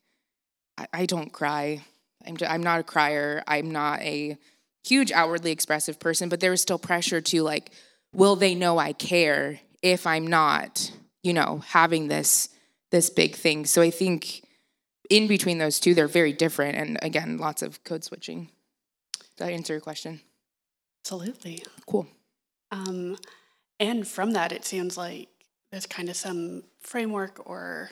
I, 0.76 0.86
I 0.92 1.06
don't 1.06 1.32
cry. 1.32 1.84
I'm 2.26 2.36
I'm 2.48 2.62
not 2.62 2.80
a 2.80 2.82
crier. 2.82 3.44
I'm 3.46 3.70
not 3.70 4.00
a 4.00 4.36
huge 4.84 5.12
outwardly 5.12 5.52
expressive 5.52 6.00
person, 6.00 6.28
but 6.28 6.40
there 6.40 6.50
was 6.50 6.62
still 6.62 6.78
pressure 6.78 7.20
to 7.20 7.42
like 7.42 7.70
will 8.12 8.34
they 8.34 8.54
know 8.54 8.78
I 8.78 8.92
care 8.92 9.60
if 9.82 10.06
I'm 10.06 10.26
not, 10.26 10.90
you 11.22 11.32
know, 11.32 11.62
having 11.68 12.08
this 12.08 12.48
this 12.90 13.10
big 13.10 13.34
thing. 13.34 13.66
So 13.66 13.82
I 13.82 13.90
think 13.90 14.44
in 15.08 15.26
between 15.26 15.58
those 15.58 15.78
two 15.78 15.94
they're 15.94 16.08
very 16.08 16.32
different 16.32 16.76
and 16.76 16.98
again 17.02 17.38
lots 17.38 17.62
of 17.62 17.82
code 17.84 18.04
switching. 18.04 18.50
Does 19.36 19.46
that 19.46 19.52
answer 19.52 19.74
your 19.74 19.80
question? 19.80 20.20
Absolutely. 21.04 21.62
Cool. 21.86 22.08
Um, 22.72 23.16
and 23.78 24.06
from 24.06 24.32
that, 24.32 24.52
it 24.52 24.64
sounds 24.64 24.96
like 24.96 25.28
there's 25.70 25.86
kind 25.86 26.08
of 26.08 26.16
some 26.16 26.64
framework, 26.80 27.48
or 27.48 27.90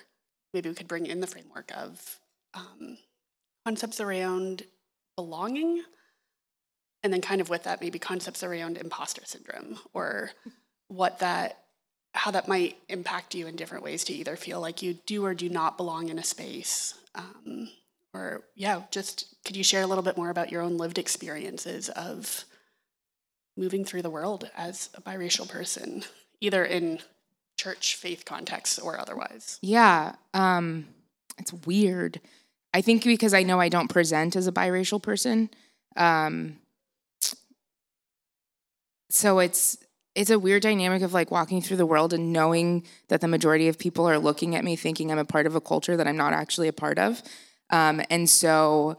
maybe 0.53 0.69
we 0.69 0.75
could 0.75 0.89
bring 0.89 1.07
in 1.07 1.21
the 1.21 1.27
framework 1.27 1.71
of 1.77 2.19
um, 2.55 2.99
concepts 3.65 4.01
around 4.01 4.65
belonging. 5.17 5.83
And 7.03 7.13
then, 7.13 7.21
kind 7.21 7.41
of 7.41 7.51
with 7.51 7.65
that, 7.65 7.83
maybe 7.83 7.99
concepts 7.99 8.43
around 8.43 8.79
imposter 8.79 9.23
syndrome 9.25 9.79
or 9.93 10.31
what 10.89 11.19
that, 11.19 11.64
how 12.15 12.31
that 12.31 12.49
might 12.49 12.79
impact 12.89 13.35
you 13.35 13.47
in 13.47 13.57
different 13.57 13.85
ways 13.85 14.05
to 14.05 14.13
either 14.13 14.37
feel 14.37 14.61
like 14.61 14.83
you 14.83 14.95
do 15.05 15.25
or 15.25 15.35
do 15.35 15.49
not 15.49 15.77
belong 15.77 16.09
in 16.09 16.19
a 16.19 16.25
space. 16.25 16.95
Um, 17.15 17.69
or, 18.15 18.43
yeah, 18.55 18.83
just 18.91 19.35
could 19.45 19.57
you 19.57 19.65
share 19.65 19.83
a 19.83 19.87
little 19.87 20.05
bit 20.05 20.17
more 20.17 20.31
about 20.31 20.53
your 20.53 20.63
own 20.63 20.79
lived 20.79 20.99
experiences 20.99 21.89
of 21.91 22.45
moving 23.57 23.85
through 23.85 24.03
the 24.03 24.11
world 24.11 24.49
as 24.57 24.91
a 24.95 25.01
biracial 25.01 25.49
person, 25.49 26.05
either 26.41 26.65
in 26.65 27.01
church 27.57 27.97
faith 27.97 28.25
contexts 28.25 28.79
or 28.79 28.99
otherwise. 28.99 29.59
Yeah, 29.61 30.15
um, 30.33 30.87
it's 31.39 31.53
weird. 31.53 32.21
I 32.73 32.81
think 32.81 33.05
because 33.05 33.35
I 33.35 33.43
know 33.43 33.61
I 33.61 33.69
don't 33.69 33.89
present 33.89 34.37
as 34.37 34.47
a 34.47 34.53
biracial 34.53 35.03
person, 35.03 35.51
um, 35.97 36.59
so 39.09 39.39
it's 39.39 39.79
it's 40.15 40.31
a 40.31 40.39
weird 40.39 40.63
dynamic 40.63 41.03
of 41.03 41.13
like 41.13 41.31
walking 41.31 41.61
through 41.61 41.77
the 41.77 41.87
world 41.87 42.13
and 42.13 42.33
knowing 42.33 42.85
that 43.09 43.21
the 43.21 43.29
majority 43.29 43.69
of 43.69 43.79
people 43.79 44.09
are 44.09 44.19
looking 44.19 44.55
at 44.55 44.65
me 44.65 44.77
thinking 44.77 45.11
I'm 45.11 45.19
a 45.19 45.25
part 45.25 45.47
of 45.47 45.57
a 45.57 45.61
culture 45.61 45.97
that 45.97 46.07
I'm 46.07 46.17
not 46.17 46.33
actually 46.33 46.69
a 46.69 46.73
part 46.73 46.99
of, 46.99 47.23
um, 47.71 48.01
and 48.11 48.29
so 48.29 48.99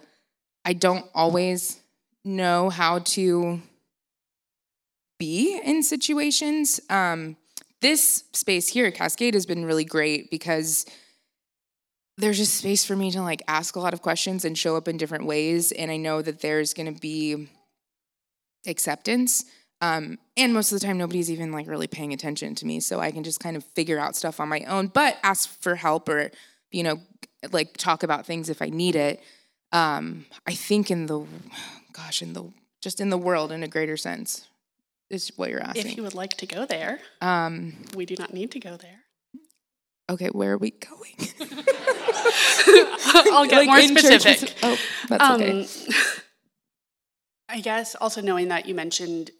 I 0.65 0.74
don't 0.74 1.05
always 1.13 1.79
know 2.24 2.69
how 2.69 3.00
to 3.00 3.62
be 5.19 5.60
in 5.63 5.84
situations. 5.84 6.81
Um, 6.89 7.38
this 7.81 8.24
space 8.34 8.67
here 8.67 8.88
at 8.88 8.95
Cascade 8.95 9.36
has 9.36 9.45
been 9.45 9.65
really 9.65 9.86
great 9.86 10.31
because 10.31 10.86
there's 12.17 12.38
just 12.38 12.55
space 12.55 12.86
for 12.86 12.95
me 12.95 13.12
to 13.12 13.22
like 13.22 13.41
ask 13.48 13.75
a 13.75 13.79
lot 13.79 13.93
of 13.93 14.01
questions 14.01 14.45
and 14.45 14.57
show 14.57 14.75
up 14.75 14.88
in 14.88 14.98
different 14.98 15.25
ways. 15.25 15.72
And 15.72 15.91
I 15.91 15.98
know 15.98 16.22
that 16.22 16.41
there's 16.41 16.74
going 16.74 16.93
to 16.93 17.00
be 17.00 17.48
acceptance. 18.65 19.45
Um, 19.82 20.17
and 20.38 20.53
most 20.53 20.72
of 20.72 20.79
the 20.79 20.86
time, 20.86 20.98
nobody's 20.98 21.29
even 21.29 21.51
like 21.51 21.67
really 21.67 21.88
paying 21.88 22.13
attention 22.13 22.55
to 22.55 22.65
me. 22.65 22.79
So 22.79 23.00
I 23.00 23.12
can 23.12 23.24
just 23.24 23.39
kind 23.39 23.58
of 23.58 23.63
figure 23.63 24.00
out 24.00 24.15
stuff 24.15 24.39
on 24.39 24.50
my 24.50 24.62
own, 24.62 24.88
but 24.88 25.17
ask 25.24 25.50
for 25.62 25.75
help 25.75 26.10
or, 26.10 26.32
you 26.72 26.84
know, 26.84 27.01
like 27.51 27.77
talk 27.77 28.03
about 28.03 28.25
things 28.25 28.50
if 28.50 28.62
I 28.62 28.70
need 28.70 28.96
it. 28.96 29.22
Um, 29.72 30.25
I 30.48 30.53
think 30.53 30.89
in 30.89 31.08
the, 31.08 31.25
gosh, 31.94 32.22
in 32.22 32.34
the, 32.34 32.46
just 32.82 33.01
in 33.01 33.10
the 33.10 33.17
world 33.17 33.51
in 33.51 33.63
a 33.63 33.67
greater 33.67 33.98
sense, 33.98 34.48
is 35.10 35.32
what 35.36 35.50
you're 35.50 35.62
asking. 35.62 35.88
If 35.88 35.98
you 35.98 36.03
would 36.03 36.13
like 36.13 36.36
to 36.38 36.46
go 36.46 36.65
there, 36.65 37.00
um, 37.22 37.74
we 37.96 38.05
do 38.05 38.15
not 38.17 38.34
need 38.34 38.51
to 38.51 38.60
go 38.60 38.77
there. 38.77 39.01
Okay, 40.10 40.27
where 40.27 40.53
are 40.53 40.58
we 40.58 40.72
going? 40.72 41.15
I'll 43.32 43.48
get 43.48 43.65
like 43.65 43.67
more 43.67 43.82
specific. 43.82 44.55
Oh, 44.62 44.77
that's 45.10 45.24
um, 45.24 45.41
okay. 45.41 45.67
I 47.50 47.60
guess 47.60 47.96
also 47.96 48.22
knowing 48.22 48.50
that 48.50 48.65
you 48.65 48.75
mentioned 48.75 49.32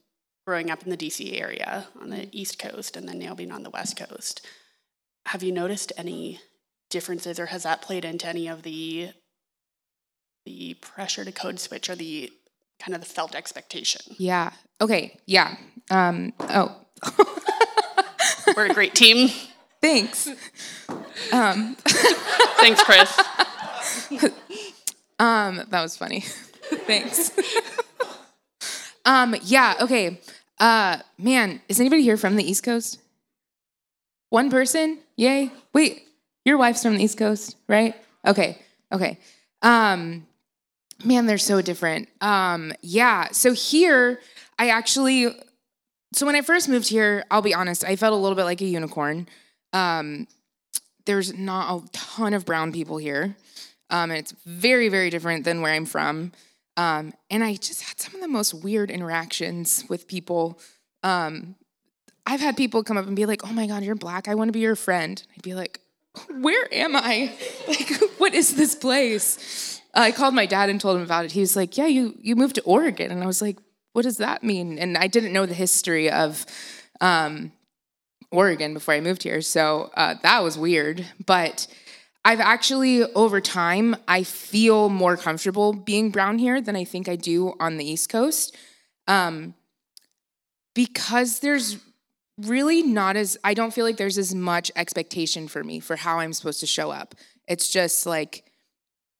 growing 0.46 0.70
up 0.70 0.84
in 0.84 0.90
the 0.90 0.98
DC 0.98 1.40
area 1.40 1.88
on 2.00 2.10
the 2.10 2.28
East 2.32 2.60
Coast 2.60 2.96
and 2.96 3.08
then 3.08 3.20
now 3.20 3.34
being 3.34 3.52
on 3.52 3.64
the 3.64 3.70
West 3.70 3.98
Coast, 3.98 4.46
have 5.28 5.42
you 5.42 5.52
noticed 5.52 5.92
any 5.98 6.40
differences 6.90 7.40
or 7.40 7.48
has 7.48 7.64
that 7.64 7.82
played 7.82 8.06
into 8.06 8.28
any 8.28 8.48
of 8.48 8.64
the 8.64 9.10
the 10.46 10.75
pressure 10.75 11.25
to 11.25 11.32
code 11.32 11.60
switch 11.60 11.90
or 11.90 11.96
the 11.96 12.32
kind 12.80 12.94
of 12.94 13.02
the 13.02 13.08
felt 13.08 13.36
expectation. 13.36 14.16
Yeah. 14.18 14.52
Okay. 14.80 15.18
Yeah. 15.25 15.56
Um, 15.90 16.34
oh. 16.40 16.75
We're 18.56 18.68
a 18.68 18.74
great 18.74 18.96
team. 18.96 19.30
Thanks. 19.82 20.28
Um. 21.32 21.75
Thanks, 22.60 22.84
Chris. 22.84 23.20
um, 25.20 25.62
that 25.70 25.82
was 25.82 25.98
funny. 25.98 26.22
Thanks. 26.86 27.32
Um, 29.06 29.36
yeah. 29.44 29.76
Okay. 29.82 30.20
Uh, 30.60 30.98
man, 31.18 31.62
is 31.68 31.80
anybody 31.80 32.02
here 32.02 32.18
from 32.18 32.36
the 32.36 32.44
East 32.44 32.64
Coast? 32.64 33.00
One 34.30 34.50
person? 34.50 35.00
Yay. 35.16 35.52
Wait, 35.74 36.08
your 36.44 36.58
wife's 36.58 36.84
from 36.84 36.98
the 36.98 37.04
East 37.04 37.18
Coast, 37.18 37.56
right? 37.68 37.96
Okay. 38.26 38.60
Okay. 38.92 39.20
Um, 39.62 40.26
Man, 41.04 41.26
they're 41.26 41.38
so 41.38 41.62
different. 41.62 42.08
Um, 42.22 42.72
yeah. 42.82 43.28
So 43.32 43.54
here, 43.54 44.22
I 44.58 44.70
actually, 44.70 45.28
so 46.14 46.26
when 46.26 46.36
I 46.36 46.42
first 46.42 46.70
moved 46.70 46.88
here, 46.88 47.26
I'll 47.30 47.42
be 47.42 47.54
honest, 47.54 47.84
I 47.84 47.96
felt 47.96 48.14
a 48.14 48.16
little 48.16 48.36
bit 48.36 48.46
like 48.46 48.62
a 48.62 48.66
unicorn. 48.66 49.28
Um, 49.74 50.28
there's 51.06 51.38
not 51.38 51.84
a 51.84 51.92
ton 51.92 52.34
of 52.34 52.46
brown 52.46 52.72
people 52.72 52.98
here. 52.98 53.36
Um, 53.90 54.10
and 54.10 54.20
it's 54.20 54.34
very, 54.46 54.88
very 54.88 55.10
different 55.10 55.44
than 55.44 55.62
where 55.62 55.74
I'm 55.74 55.86
from. 55.86 56.32
Um, 56.77 57.13
and 57.29 57.44
I 57.44 57.55
just 57.55 57.84
had 57.84 58.00
some 58.00 58.15
of 58.15 58.22
the 58.22 58.27
most 58.27 58.53
weird 58.53 58.91
interactions 58.91 59.86
with 59.88 60.08
people. 60.08 60.60
Um, 61.03 61.55
I've 62.25 62.41
had 62.41 62.58
people 62.58 62.84
come 62.84 62.98
up 62.98 63.08
and 63.08 63.15
be 63.15 63.25
like, 63.25 63.41
"Oh 63.48 63.53
my 63.53 63.67
God, 63.67 63.84
you're 63.84 63.96
black. 63.96 64.27
I 64.27 64.36
want 64.36 64.50
to 64.50 64.53
be 64.53 64.60
your 64.60 64.75
friend." 64.75 65.22
I'd 65.36 65.44
be 65.44 65.53
like, 65.53 65.79
"Where 66.29 66.67
am 66.74 66.96
I? 66.96 67.32
Like, 67.67 67.89
what 68.20 68.34
is 68.34 68.55
this 68.55 68.75
place?" 68.75 69.82
I 69.94 70.12
called 70.12 70.34
my 70.34 70.46
dad 70.46 70.70
and 70.70 70.79
told 70.82 70.98
him 70.98 71.03
about 71.03 71.25
it. 71.25 71.32
He 71.32 71.39
was 71.39 71.55
like, 71.55 71.77
"Yeah, 71.77 71.88
you 71.88 72.15
you 72.22 72.36
moved 72.36 72.55
to 72.55 72.62
Oregon," 72.63 73.12
and 73.12 73.24
I 73.24 73.25
was 73.25 73.41
like, 73.41 73.58
"What 73.94 74.01
does 74.03 74.17
that 74.17 74.44
mean?" 74.44 74.77
And 74.77 74.98
I 74.98 75.08
didn't 75.08 75.34
know 75.34 75.46
the 75.46 75.53
history 75.53 76.10
of 76.10 76.46
um, 77.00 77.51
Oregon 78.32 78.74
before 78.74 78.94
I 78.94 79.00
moved 79.01 79.24
here, 79.24 79.41
so 79.41 79.91
uh, 79.96 80.15
that 80.24 80.44
was 80.44 80.58
weird. 80.58 81.05
But 81.25 81.67
I've 82.25 82.39
actually, 82.39 83.03
over 83.13 83.39
time, 83.39 83.96
I 84.08 84.24
feel 84.24 84.89
more 84.89 85.15
comfortable 85.15 85.74
being 85.74 86.10
brown 86.10 86.39
here 86.39 86.60
than 86.60 86.75
I 86.75 86.84
think 86.84 87.08
I 87.08 87.15
do 87.15 87.53
on 87.60 87.77
the 87.77 87.86
East 87.89 88.10
Coast, 88.10 88.55
um, 89.08 89.53
because 90.74 91.39
there's 91.39 91.77
really 92.38 92.82
not 92.82 93.15
as 93.15 93.38
I 93.44 93.53
don't 93.53 93.74
feel 93.74 93.86
like 93.86 93.98
there's 93.98 94.17
as 94.17 94.36
much 94.36 94.72
expectation 94.75 95.48
for 95.48 95.63
me 95.63 95.79
for 95.79 95.96
how 95.96 96.20
I'm 96.20 96.34
supposed 96.34 96.60
to 96.62 96.67
show 96.67 96.91
up. 96.91 97.15
It's 97.48 97.72
just 97.72 98.05
like 98.05 98.44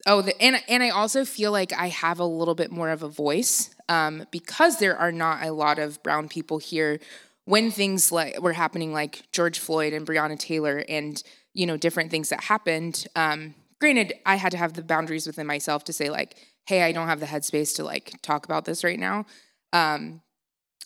Oh, 0.08 0.22
the, 0.22 0.40
and 0.40 0.62
and 0.68 0.84
I 0.84 0.90
also 0.90 1.26
feel 1.26 1.52
like 1.52 1.74
I 1.74 1.88
have 1.88 2.20
a 2.20 2.26
little 2.26 2.54
bit 2.54 2.72
more 2.72 2.90
of 2.90 3.02
a 3.02 3.08
voice 3.08 3.74
um, 3.90 4.26
because 4.30 4.78
there 4.78 4.96
are 4.96 5.12
not 5.12 5.44
a 5.44 5.52
lot 5.52 5.80
of 5.80 6.02
brown 6.04 6.30
people 6.30 6.60
here. 6.60 7.00
When 7.46 7.72
things 7.72 8.12
like 8.12 8.40
were 8.40 8.54
happening, 8.54 8.94
like 8.94 9.24
George 9.32 9.58
Floyd 9.58 9.94
and 9.94 10.06
Breonna 10.06 10.38
Taylor, 10.38 10.84
and 10.88 11.22
you 11.56 11.66
know 11.66 11.78
different 11.78 12.12
things 12.12 12.30
that 12.30 12.44
happened. 12.44 13.08
Um, 13.16 13.56
granted, 13.80 14.14
I 14.26 14.36
had 14.36 14.52
to 14.52 14.58
have 14.58 14.74
the 14.74 14.84
boundaries 14.84 15.26
within 15.26 15.48
myself 15.48 15.84
to 15.86 15.94
say 15.94 16.12
like, 16.12 16.36
"Hey, 16.68 16.84
I 16.84 16.92
don't 16.92 17.08
have 17.08 17.20
the 17.20 17.26
headspace 17.26 17.76
to 17.78 17.84
like 17.84 18.14
talk 18.22 18.46
about 18.46 18.66
this 18.66 18.84
right 18.84 19.00
now." 19.00 19.26
Um, 19.74 20.22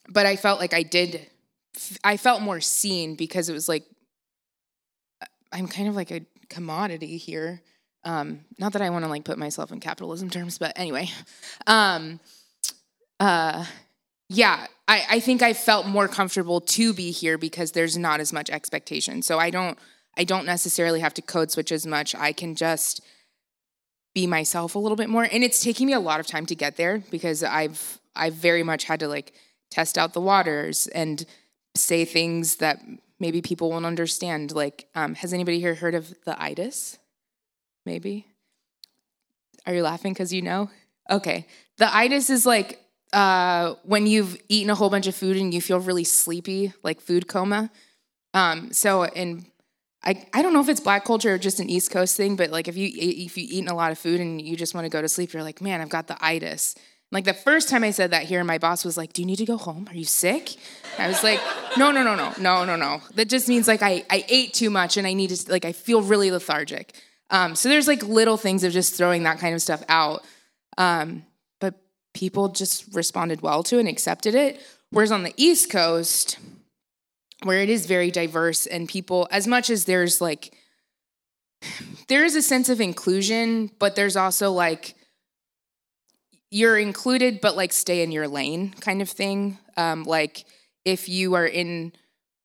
but 0.07 0.25
I 0.25 0.37
felt 0.37 0.59
like 0.59 0.73
I 0.73 0.83
did. 0.83 1.27
I 2.03 2.17
felt 2.17 2.41
more 2.41 2.61
seen 2.61 3.15
because 3.15 3.49
it 3.49 3.53
was 3.53 3.67
like 3.67 3.83
I'm 5.51 5.67
kind 5.67 5.87
of 5.87 5.95
like 5.95 6.11
a 6.11 6.21
commodity 6.49 7.17
here. 7.17 7.61
Um, 8.03 8.41
not 8.57 8.73
that 8.73 8.81
I 8.81 8.89
want 8.89 9.03
to 9.05 9.09
like 9.09 9.25
put 9.25 9.37
myself 9.37 9.71
in 9.71 9.79
capitalism 9.79 10.29
terms, 10.29 10.57
but 10.57 10.73
anyway. 10.77 11.09
Um, 11.67 12.19
uh, 13.19 13.65
yeah, 14.29 14.67
I, 14.87 15.05
I 15.09 15.19
think 15.19 15.41
I 15.41 15.53
felt 15.53 15.85
more 15.87 16.07
comfortable 16.07 16.61
to 16.61 16.93
be 16.93 17.11
here 17.11 17.37
because 17.37 17.71
there's 17.71 17.97
not 17.97 18.19
as 18.19 18.31
much 18.31 18.49
expectation. 18.49 19.21
So 19.21 19.39
I 19.39 19.49
don't 19.49 19.77
I 20.17 20.23
don't 20.23 20.45
necessarily 20.45 20.99
have 20.99 21.13
to 21.15 21.21
code 21.21 21.51
switch 21.51 21.71
as 21.71 21.85
much. 21.85 22.15
I 22.15 22.31
can 22.31 22.55
just 22.55 23.01
be 24.13 24.27
myself 24.27 24.75
a 24.75 24.79
little 24.79 24.95
bit 24.97 25.09
more. 25.09 25.23
And 25.23 25.43
it's 25.43 25.61
taking 25.61 25.87
me 25.87 25.93
a 25.93 25.99
lot 25.99 26.19
of 26.19 26.27
time 26.27 26.45
to 26.47 26.55
get 26.55 26.77
there 26.77 27.03
because 27.11 27.43
I've 27.43 27.99
I've 28.15 28.33
very 28.33 28.63
much 28.63 28.85
had 28.85 28.99
to 29.01 29.07
like 29.07 29.33
test 29.69 29.97
out 29.97 30.13
the 30.13 30.21
waters 30.21 30.87
and 30.87 31.25
say 31.75 32.05
things 32.05 32.57
that 32.57 32.81
maybe 33.19 33.41
people 33.41 33.69
won't 33.69 33.85
understand. 33.85 34.51
Like, 34.51 34.87
um, 34.95 35.15
has 35.15 35.33
anybody 35.33 35.59
here 35.59 35.75
heard 35.75 35.95
of 35.95 36.13
the 36.25 36.41
itis? 36.41 36.97
Maybe. 37.85 38.27
Are 39.65 39.73
you 39.73 39.83
laughing 39.83 40.13
because 40.13 40.33
you 40.33 40.41
know? 40.41 40.69
Okay. 41.09 41.45
The 41.77 41.93
itis 41.95 42.29
is 42.29 42.45
like 42.45 42.79
uh, 43.13 43.75
when 43.83 44.07
you've 44.07 44.37
eaten 44.49 44.69
a 44.69 44.75
whole 44.75 44.89
bunch 44.89 45.07
of 45.07 45.15
food 45.15 45.37
and 45.37 45.53
you 45.53 45.61
feel 45.61 45.79
really 45.79 46.03
sleepy, 46.03 46.73
like 46.83 47.01
food 47.01 47.27
coma. 47.27 47.71
Um, 48.33 48.71
so 48.71 49.05
in 49.05 49.45
I, 50.03 50.25
I 50.33 50.41
don't 50.41 50.53
know 50.53 50.61
if 50.61 50.69
it's 50.69 50.79
black 50.79 51.03
culture 51.03 51.33
or 51.33 51.37
just 51.37 51.59
an 51.59 51.69
East 51.69 51.91
Coast 51.91 52.15
thing, 52.15 52.35
but 52.35 52.51
like 52.51 52.67
if 52.67 52.77
you 52.77 52.89
if 52.93 53.37
you 53.37 53.45
eaten 53.49 53.67
a 53.67 53.75
lot 53.75 53.91
of 53.91 53.99
food 53.99 54.21
and 54.21 54.41
you 54.41 54.55
just 54.55 54.73
want 54.73 54.85
to 54.85 54.89
go 54.89 55.01
to 55.01 55.09
sleep, 55.09 55.33
you're 55.33 55.43
like, 55.43 55.61
man, 55.61 55.81
I've 55.81 55.89
got 55.89 56.07
the 56.07 56.17
itis. 56.21 56.75
Like 57.11 57.25
the 57.25 57.33
first 57.33 57.69
time 57.69 57.83
I 57.83 57.91
said 57.91 58.11
that 58.11 58.23
here, 58.23 58.43
my 58.43 58.59
boss 58.59 58.85
was 58.85 58.95
like, 58.95 59.13
"Do 59.13 59.21
you 59.21 59.25
need 59.25 59.37
to 59.37 59.45
go 59.45 59.57
home? 59.57 59.87
Are 59.89 59.95
you 59.95 60.05
sick?" 60.05 60.55
I 60.97 61.07
was 61.07 61.23
like, 61.23 61.41
"No, 61.75 61.91
no, 61.91 62.03
no, 62.03 62.15
no, 62.15 62.33
no, 62.39 62.65
no, 62.65 62.75
no. 62.75 63.01
That 63.15 63.29
just 63.29 63.49
means 63.49 63.67
like 63.67 63.81
I 63.81 64.05
I 64.09 64.25
ate 64.29 64.53
too 64.53 64.69
much 64.69 64.95
and 64.95 65.07
I 65.07 65.13
need 65.13 65.31
to 65.31 65.51
like 65.51 65.65
I 65.65 65.71
feel 65.71 66.01
really 66.01 66.29
lethargic." 66.29 66.93
Um, 67.31 67.55
so 67.55 67.67
there's 67.67 67.87
like 67.87 68.03
little 68.03 68.37
things 68.37 68.63
of 68.63 68.71
just 68.71 68.95
throwing 68.95 69.23
that 69.23 69.39
kind 69.39 69.55
of 69.55 69.61
stuff 69.61 69.83
out, 69.89 70.23
um, 70.77 71.25
but 71.59 71.75
people 72.13 72.49
just 72.49 72.93
responded 72.93 73.41
well 73.41 73.63
to 73.63 73.79
and 73.79 73.87
accepted 73.87 74.35
it. 74.35 74.61
Whereas 74.91 75.11
on 75.11 75.23
the 75.23 75.33
East 75.35 75.71
Coast, 75.71 76.37
where 77.43 77.59
it 77.59 77.69
is 77.69 77.85
very 77.85 78.11
diverse 78.11 78.65
and 78.65 78.87
people, 78.87 79.27
as 79.31 79.47
much 79.47 79.69
as 79.69 79.85
there's 79.85 80.21
like 80.21 80.53
there 82.07 82.23
is 82.23 82.35
a 82.35 82.41
sense 82.41 82.69
of 82.69 82.81
inclusion, 82.81 83.69
but 83.79 83.95
there's 83.95 84.15
also 84.15 84.51
like 84.51 84.95
you're 86.51 86.77
included, 86.77 87.41
but 87.41 87.55
like 87.55 87.71
stay 87.73 88.01
in 88.01 88.11
your 88.11 88.27
lane 88.27 88.73
kind 88.79 89.01
of 89.01 89.09
thing. 89.09 89.57
Um, 89.77 90.03
like 90.03 90.45
if 90.85 91.07
you 91.07 91.35
are 91.35 91.45
in, 91.45 91.93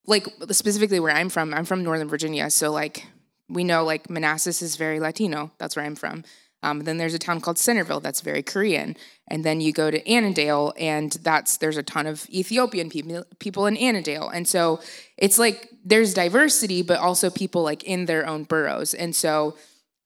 like 0.06 0.26
specifically 0.50 1.00
where 1.00 1.14
I'm 1.14 1.30
from, 1.30 1.54
I'm 1.54 1.64
from 1.64 1.82
Northern 1.82 2.08
Virginia. 2.08 2.50
So 2.50 2.70
like 2.70 3.06
we 3.48 3.64
know 3.64 3.84
like 3.84 4.10
Manassas 4.10 4.62
is 4.62 4.76
very 4.76 5.00
Latino. 5.00 5.50
That's 5.58 5.76
where 5.76 5.84
I'm 5.84 5.96
from. 5.96 6.24
Um, 6.64 6.80
then 6.80 6.96
there's 6.96 7.14
a 7.14 7.18
town 7.18 7.40
called 7.40 7.58
Centreville 7.58 8.00
that's 8.00 8.22
very 8.22 8.42
Korean, 8.42 8.96
and 9.28 9.44
then 9.44 9.60
you 9.60 9.72
go 9.72 9.90
to 9.90 10.10
Annandale, 10.10 10.72
and 10.78 11.12
that's 11.22 11.58
there's 11.58 11.76
a 11.76 11.82
ton 11.82 12.06
of 12.06 12.28
Ethiopian 12.30 12.88
people 12.88 13.24
people 13.38 13.66
in 13.66 13.76
Annandale, 13.76 14.28
and 14.30 14.48
so 14.48 14.80
it's 15.18 15.38
like 15.38 15.68
there's 15.84 16.14
diversity, 16.14 16.82
but 16.82 16.98
also 16.98 17.28
people 17.28 17.62
like 17.62 17.84
in 17.84 18.06
their 18.06 18.26
own 18.26 18.44
boroughs, 18.44 18.94
and 18.94 19.14
so 19.14 19.56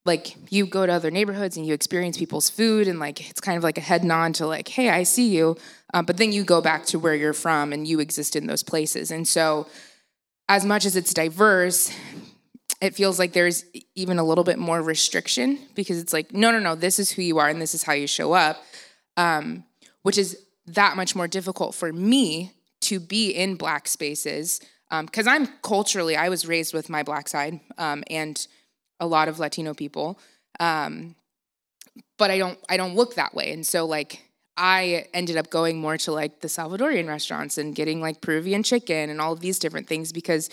like 0.05 0.35
you 0.51 0.65
go 0.65 0.85
to 0.85 0.91
other 0.91 1.11
neighborhoods 1.11 1.55
and 1.55 1.65
you 1.65 1.73
experience 1.73 2.17
people's 2.17 2.49
food 2.49 2.87
and 2.87 2.99
like 2.99 3.29
it's 3.29 3.41
kind 3.41 3.57
of 3.57 3.63
like 3.63 3.77
a 3.77 3.81
head 3.81 4.03
nod 4.03 4.33
to 4.33 4.47
like 4.47 4.67
hey 4.67 4.89
i 4.89 5.03
see 5.03 5.27
you. 5.29 5.55
Um, 5.93 6.05
but 6.05 6.17
then 6.17 6.31
you 6.31 6.43
go 6.43 6.61
back 6.61 6.85
to 6.87 6.99
where 6.99 7.15
you're 7.15 7.33
from 7.33 7.73
and 7.73 7.87
you 7.87 7.99
exist 7.99 8.35
in 8.35 8.47
those 8.47 8.63
places. 8.63 9.11
And 9.11 9.27
so 9.27 9.67
as 10.47 10.65
much 10.65 10.85
as 10.85 10.95
it's 10.95 11.13
diverse 11.13 11.91
it 12.81 12.95
feels 12.95 13.19
like 13.19 13.33
there's 13.33 13.65
even 13.95 14.19
a 14.19 14.23
little 14.23 14.43
bit 14.43 14.57
more 14.57 14.81
restriction 14.81 15.59
because 15.75 15.99
it's 15.99 16.13
like 16.13 16.33
no 16.33 16.51
no 16.51 16.59
no 16.59 16.75
this 16.75 16.99
is 16.99 17.11
who 17.11 17.21
you 17.21 17.37
are 17.37 17.49
and 17.49 17.61
this 17.61 17.73
is 17.73 17.83
how 17.83 17.93
you 17.93 18.07
show 18.07 18.33
up 18.33 18.63
um, 19.17 19.63
which 20.03 20.17
is 20.17 20.37
that 20.65 20.95
much 20.95 21.15
more 21.15 21.27
difficult 21.27 21.75
for 21.75 21.91
me 21.91 22.51
to 22.81 22.99
be 22.99 23.31
in 23.31 23.55
black 23.55 23.87
spaces 23.87 24.61
because 25.01 25.27
um, 25.27 25.33
i'm 25.33 25.47
culturally 25.61 26.15
i 26.15 26.29
was 26.29 26.47
raised 26.47 26.73
with 26.73 26.89
my 26.89 27.03
black 27.03 27.27
side 27.27 27.59
um, 27.77 28.03
and 28.09 28.47
a 28.99 29.07
lot 29.07 29.27
of 29.27 29.39
Latino 29.39 29.73
people. 29.73 30.19
Um, 30.59 31.15
but 32.17 32.31
I 32.31 32.37
don't 32.37 32.59
I 32.67 32.77
don't 32.77 32.95
look 32.95 33.15
that 33.15 33.33
way. 33.33 33.51
And 33.51 33.65
so 33.65 33.85
like 33.85 34.23
I 34.57 35.07
ended 35.13 35.37
up 35.37 35.49
going 35.49 35.79
more 35.79 35.97
to 35.99 36.11
like 36.11 36.41
the 36.41 36.47
Salvadorian 36.47 37.07
restaurants 37.07 37.57
and 37.57 37.73
getting 37.73 38.01
like 38.01 38.21
Peruvian 38.21 38.63
chicken 38.63 39.09
and 39.09 39.21
all 39.21 39.33
of 39.33 39.39
these 39.39 39.59
different 39.59 39.87
things 39.87 40.11
because 40.11 40.49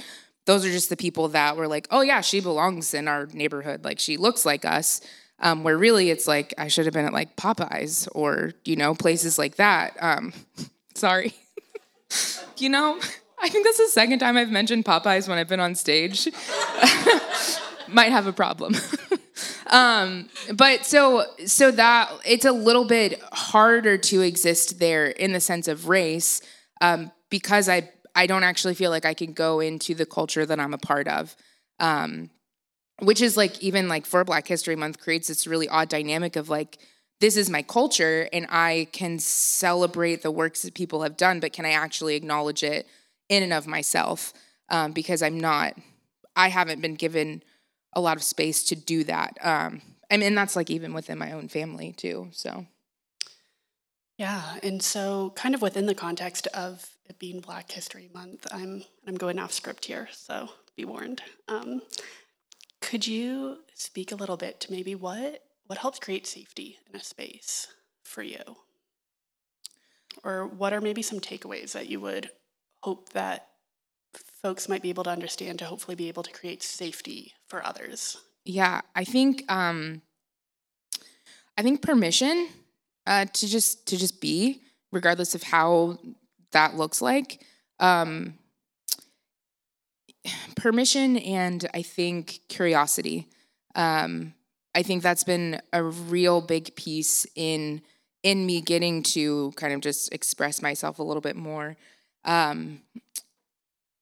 those 0.47 0.65
are 0.65 0.71
just 0.71 0.89
the 0.89 0.97
people 0.97 1.29
that 1.29 1.57
were 1.57 1.69
like, 1.69 1.87
oh 1.91 2.01
yeah, 2.01 2.21
she 2.21 2.41
belongs 2.41 2.95
in 2.95 3.09
our 3.09 3.27
neighborhood. 3.33 3.85
Like 3.85 3.99
she 3.99 4.17
looks 4.17 4.45
like 4.47 4.65
us. 4.65 5.01
Um, 5.39 5.65
where 5.65 5.77
really 5.77 6.09
it's 6.09 6.27
like 6.27 6.55
I 6.57 6.69
should 6.69 6.87
have 6.87 6.95
been 6.95 7.05
at 7.05 7.13
like 7.13 7.37
Popeyes 7.37 8.09
or 8.13 8.53
you 8.65 8.75
know 8.75 8.95
places 8.95 9.39
like 9.39 9.57
that. 9.57 9.95
Um, 10.01 10.33
sorry, 10.95 11.35
you 12.57 12.71
know 12.71 12.99
I 13.39 13.49
think 13.49 13.65
that's 13.65 13.79
the 13.79 13.89
second 13.89 14.19
time 14.19 14.37
I've 14.37 14.51
mentioned 14.51 14.85
Popeyes 14.85 15.29
when 15.29 15.39
I've 15.39 15.49
been 15.49 15.61
on 15.61 15.75
stage. 15.75 16.27
might 17.89 18.11
have 18.11 18.27
a 18.27 18.33
problem. 18.33 18.75
um, 19.69 20.29
but 20.55 20.87
so 20.87 21.25
so 21.45 21.71
that 21.71 22.11
it's 22.25 22.45
a 22.45 22.53
little 22.53 22.87
bit 22.87 23.21
harder 23.33 23.99
to 23.99 24.23
exist 24.23 24.79
there 24.79 25.07
in 25.07 25.33
the 25.33 25.41
sense 25.41 25.69
of 25.69 25.89
race 25.89 26.41
um, 26.81 27.13
because 27.31 27.69
I 27.69 27.91
I 28.17 28.27
don't 28.27 28.43
actually 28.43 28.75
feel 28.75 28.91
like 28.91 29.05
I 29.05 29.15
can 29.15 29.33
go 29.33 29.61
into 29.61 29.95
the 29.95 30.07
culture 30.07 30.45
that 30.45 30.59
I'm 30.59 30.75
a 30.75 30.79
part 30.79 31.07
of. 31.07 31.37
Um, 31.79 32.31
which 33.01 33.21
is 33.21 33.37
like 33.37 33.63
even 33.63 33.89
like 33.89 34.07
for 34.07 34.25
Black 34.25 34.49
History 34.49 34.75
Month 34.75 34.99
creates 34.99 35.29
this 35.29 35.47
really 35.47 35.69
odd 35.69 35.91
dynamic 35.91 36.35
of 36.35 36.49
like 36.49 36.79
this 37.21 37.37
is 37.37 37.49
my 37.49 37.63
culture 37.63 38.29
and 38.33 38.47
I 38.51 38.89
can 38.93 39.19
celebrate 39.19 40.23
the 40.23 40.31
works 40.31 40.63
that 40.63 40.75
people 40.75 41.03
have 41.03 41.17
done, 41.17 41.41
but 41.41 41.53
can 41.53 41.65
I 41.65 41.73
actually 41.73 42.15
acknowledge 42.17 42.63
it 42.63 42.87
in 43.29 43.43
and 43.43 43.53
of 43.53 43.67
myself? 43.67 44.33
Um, 44.69 44.93
because 44.93 45.23
I'm 45.23 45.39
not, 45.39 45.75
I 46.35 46.49
haven't 46.49 46.83
been 46.83 46.95
given 46.95 47.43
a 47.95 48.01
lot 48.01 48.17
of 48.17 48.23
space 48.23 48.65
to 48.65 48.77
do 48.77 49.05
that. 49.05 49.39
Um, 49.41 49.81
I 50.11 50.19
mean, 50.19 50.35
that's 50.35 50.57
like 50.57 50.71
even 50.71 50.93
within 50.93 51.19
my 51.19 51.33
own 51.33 51.49
family 51.49 51.93
too. 51.93 52.29
So, 52.33 52.67
yeah, 54.19 54.59
and 54.63 54.83
so 54.83 55.33
kind 55.37 55.55
of 55.55 55.63
within 55.63 55.87
the 55.87 55.95
context 55.95 56.47
of 56.49 56.96
it 57.09 57.19
being 57.19 57.40
Black 57.40 57.71
History 57.71 58.09
Month, 58.12 58.47
I'm 58.51 58.85
I'm 59.07 59.16
going 59.16 59.38
off 59.38 59.53
script 59.53 59.85
here, 59.85 60.09
so 60.12 60.49
be 60.77 60.85
warned. 60.85 61.23
Um, 61.49 61.83
could 62.81 63.07
you 63.07 63.59
speak 63.75 64.12
a 64.12 64.16
little 64.16 64.37
bit 64.37 64.61
to 64.61 64.73
maybe 64.73 64.95
what 64.95 65.42
what 65.66 65.79
helps 65.79 65.99
create 65.99 66.27
safety 66.27 66.79
in 66.88 66.99
a 66.99 67.03
space 67.03 67.69
for 68.05 68.23
you, 68.23 68.42
or 70.23 70.47
what 70.47 70.73
are 70.73 70.81
maybe 70.81 71.03
some 71.03 71.21
takeaways 71.21 71.73
that 71.73 71.88
you 71.88 72.01
would 72.01 72.31
hope 72.83 73.11
that 73.11 73.49
folks 74.14 74.69
might 74.69 74.83
be 74.83 74.90
able 74.90 75.05
to 75.05 75.11
understand 75.11 75.59
to 75.59 75.64
hopefully 75.64 75.95
be 75.95 76.09
able 76.09 76.23
to 76.23 76.33
create 76.33 76.62
safety 76.62 77.33
for 77.49 77.64
others? 77.66 78.19
Yeah, 78.45 78.83
I 78.95 79.05
think 79.05 79.45
um, 79.51 80.03
I 81.59 81.62
think 81.62 81.83
permission 81.83 82.49
uh, 83.07 83.25
to 83.25 83.47
just 83.49 83.87
to 83.88 83.97
just 83.97 84.21
be, 84.21 84.62
regardless 84.92 85.35
of 85.35 85.42
how 85.42 85.99
that 86.57 86.75
looks 86.75 87.03
like. 87.03 87.45
Um, 87.81 88.38
permission 90.57 91.19
and 91.19 91.69
I 91.75 91.83
think 91.83 92.40
curiosity. 92.49 93.29
Um, 93.75 94.33
I 94.75 94.83
think 94.83 95.03
that's 95.03 95.23
been 95.23 95.61
a 95.75 95.83
real 95.83 96.40
big 96.40 96.75
piece 96.75 97.27
in 97.35 97.83
in 98.23 98.47
me 98.47 98.62
getting 98.62 99.03
to 99.03 99.53
kind 99.57 99.75
of 99.75 99.83
just 99.83 100.12
express 100.12 100.62
myself 100.62 100.99
a 100.99 101.03
little 101.03 101.21
bit 101.21 101.37
more. 101.37 101.77
Um, 102.25 102.81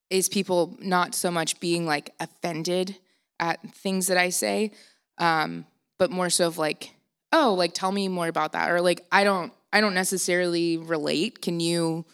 is 0.09 0.29
people 0.29 0.77
not 0.81 1.15
so 1.17 1.33
much 1.33 1.59
being 1.59 1.85
like 1.87 2.15
offended 2.21 2.97
at 3.41 3.61
things 3.75 4.07
that 4.07 4.17
I 4.17 4.31
say, 4.31 4.71
um, 5.19 5.67
but 5.99 6.13
more 6.13 6.31
so 6.31 6.47
of 6.47 6.57
like, 6.57 6.95
oh, 7.33 7.55
like 7.59 7.75
tell 7.75 7.91
me 7.91 8.07
more 8.07 8.29
about 8.29 8.53
that, 8.53 8.71
or 8.71 8.81
like 8.81 9.05
I 9.11 9.25
don't, 9.25 9.53
I 9.73 9.81
don't 9.81 9.95
necessarily 9.95 10.79
relate. 10.79 11.43
Can 11.43 11.59
you 11.59 12.07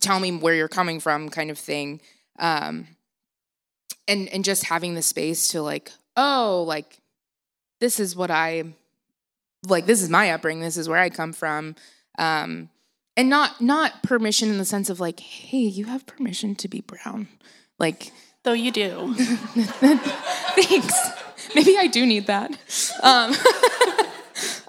tell 0.00 0.20
me 0.20 0.32
where 0.36 0.54
you're 0.54 0.68
coming 0.68 1.00
from, 1.00 1.28
kind 1.28 1.50
of 1.50 1.58
thing, 1.58 2.00
um, 2.38 2.86
and 4.08 4.28
and 4.28 4.44
just 4.44 4.64
having 4.64 4.94
the 4.94 5.02
space 5.02 5.48
to 5.48 5.62
like, 5.62 5.90
oh, 6.16 6.64
like 6.66 6.98
this 7.80 8.00
is 8.00 8.16
what 8.16 8.30
I 8.30 8.64
like. 9.66 9.86
This 9.86 10.02
is 10.02 10.10
my 10.10 10.30
upbringing. 10.30 10.62
This 10.62 10.76
is 10.76 10.88
where 10.88 10.98
I 10.98 11.10
come 11.10 11.32
from. 11.32 11.76
Um, 12.18 12.70
and 13.16 13.30
not 13.30 13.60
not 13.60 14.02
permission 14.02 14.50
in 14.50 14.58
the 14.58 14.64
sense 14.64 14.90
of 14.90 15.00
like 15.00 15.20
hey 15.20 15.58
you 15.58 15.86
have 15.86 16.06
permission 16.06 16.54
to 16.54 16.68
be 16.68 16.80
brown 16.82 17.28
like 17.78 18.12
though 18.42 18.52
you 18.52 18.70
do 18.70 19.14
thanks 19.14 21.10
maybe 21.54 21.76
i 21.78 21.86
do 21.86 22.04
need 22.04 22.26
that 22.26 22.50
um, 23.02 23.32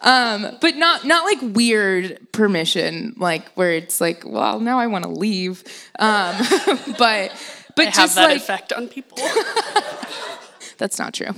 um, 0.08 0.58
but 0.62 0.78
not 0.78 1.06
not 1.06 1.26
like 1.26 1.54
weird 1.54 2.32
permission 2.32 3.14
like 3.18 3.46
where 3.56 3.74
it's 3.74 4.00
like 4.00 4.24
well 4.26 4.62
now 4.62 4.80
i 4.80 4.88
want 4.88 5.04
to 5.04 5.10
leave. 5.10 5.64
Um, 6.00 6.36
but 6.98 7.36
but 7.76 7.88
I 7.88 7.92
just 7.92 7.98
have 7.98 8.16
that 8.16 8.30
like 8.30 8.38
effect 8.38 8.72
on 8.72 8.88
people. 8.88 9.18
That's 10.78 10.98
not 10.98 11.14
true. 11.14 11.32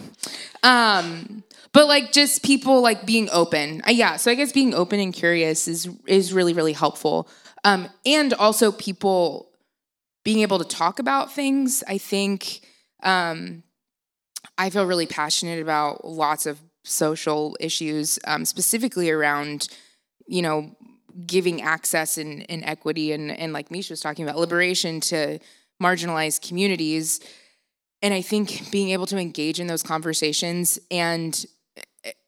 Um, 0.61 1.43
but 1.73 1.87
like 1.87 2.11
just 2.11 2.43
people 2.43 2.81
like 2.81 3.05
being 3.07 3.27
open. 3.31 3.81
Uh, 3.87 3.91
yeah 3.91 4.17
so 4.17 4.29
i 4.29 4.35
guess 4.35 4.51
being 4.51 4.75
open 4.75 4.99
and 4.99 5.13
curious 5.13 5.67
is 5.67 5.89
is 6.05 6.31
really 6.31 6.53
really 6.53 6.73
helpful. 6.73 7.27
Um, 7.63 7.89
and 8.05 8.33
also 8.35 8.71
people 8.71 9.49
being 10.23 10.41
able 10.41 10.59
to 10.59 10.65
talk 10.65 10.99
about 10.99 11.33
things 11.33 11.83
i 11.87 11.97
think 11.97 12.61
um, 13.03 13.63
i 14.57 14.69
feel 14.69 14.85
really 14.85 15.07
passionate 15.07 15.59
about 15.61 16.05
lots 16.05 16.45
of 16.45 16.59
social 16.89 17.55
issues, 17.59 18.19
um, 18.25 18.45
specifically 18.45 19.09
around, 19.09 19.67
you 20.27 20.41
know, 20.41 20.75
giving 21.25 21.61
access 21.61 22.17
and, 22.17 22.45
and 22.49 22.63
equity 22.65 23.11
and, 23.11 23.31
and 23.31 23.51
like 23.53 23.71
Misha 23.71 23.93
was 23.93 24.01
talking 24.01 24.23
about, 24.23 24.37
liberation 24.37 24.99
to 25.01 25.39
marginalized 25.81 26.47
communities. 26.47 27.19
And 28.01 28.13
I 28.13 28.21
think 28.21 28.71
being 28.71 28.89
able 28.89 29.05
to 29.07 29.17
engage 29.17 29.59
in 29.59 29.67
those 29.67 29.83
conversations 29.83 30.79
and 30.89 31.45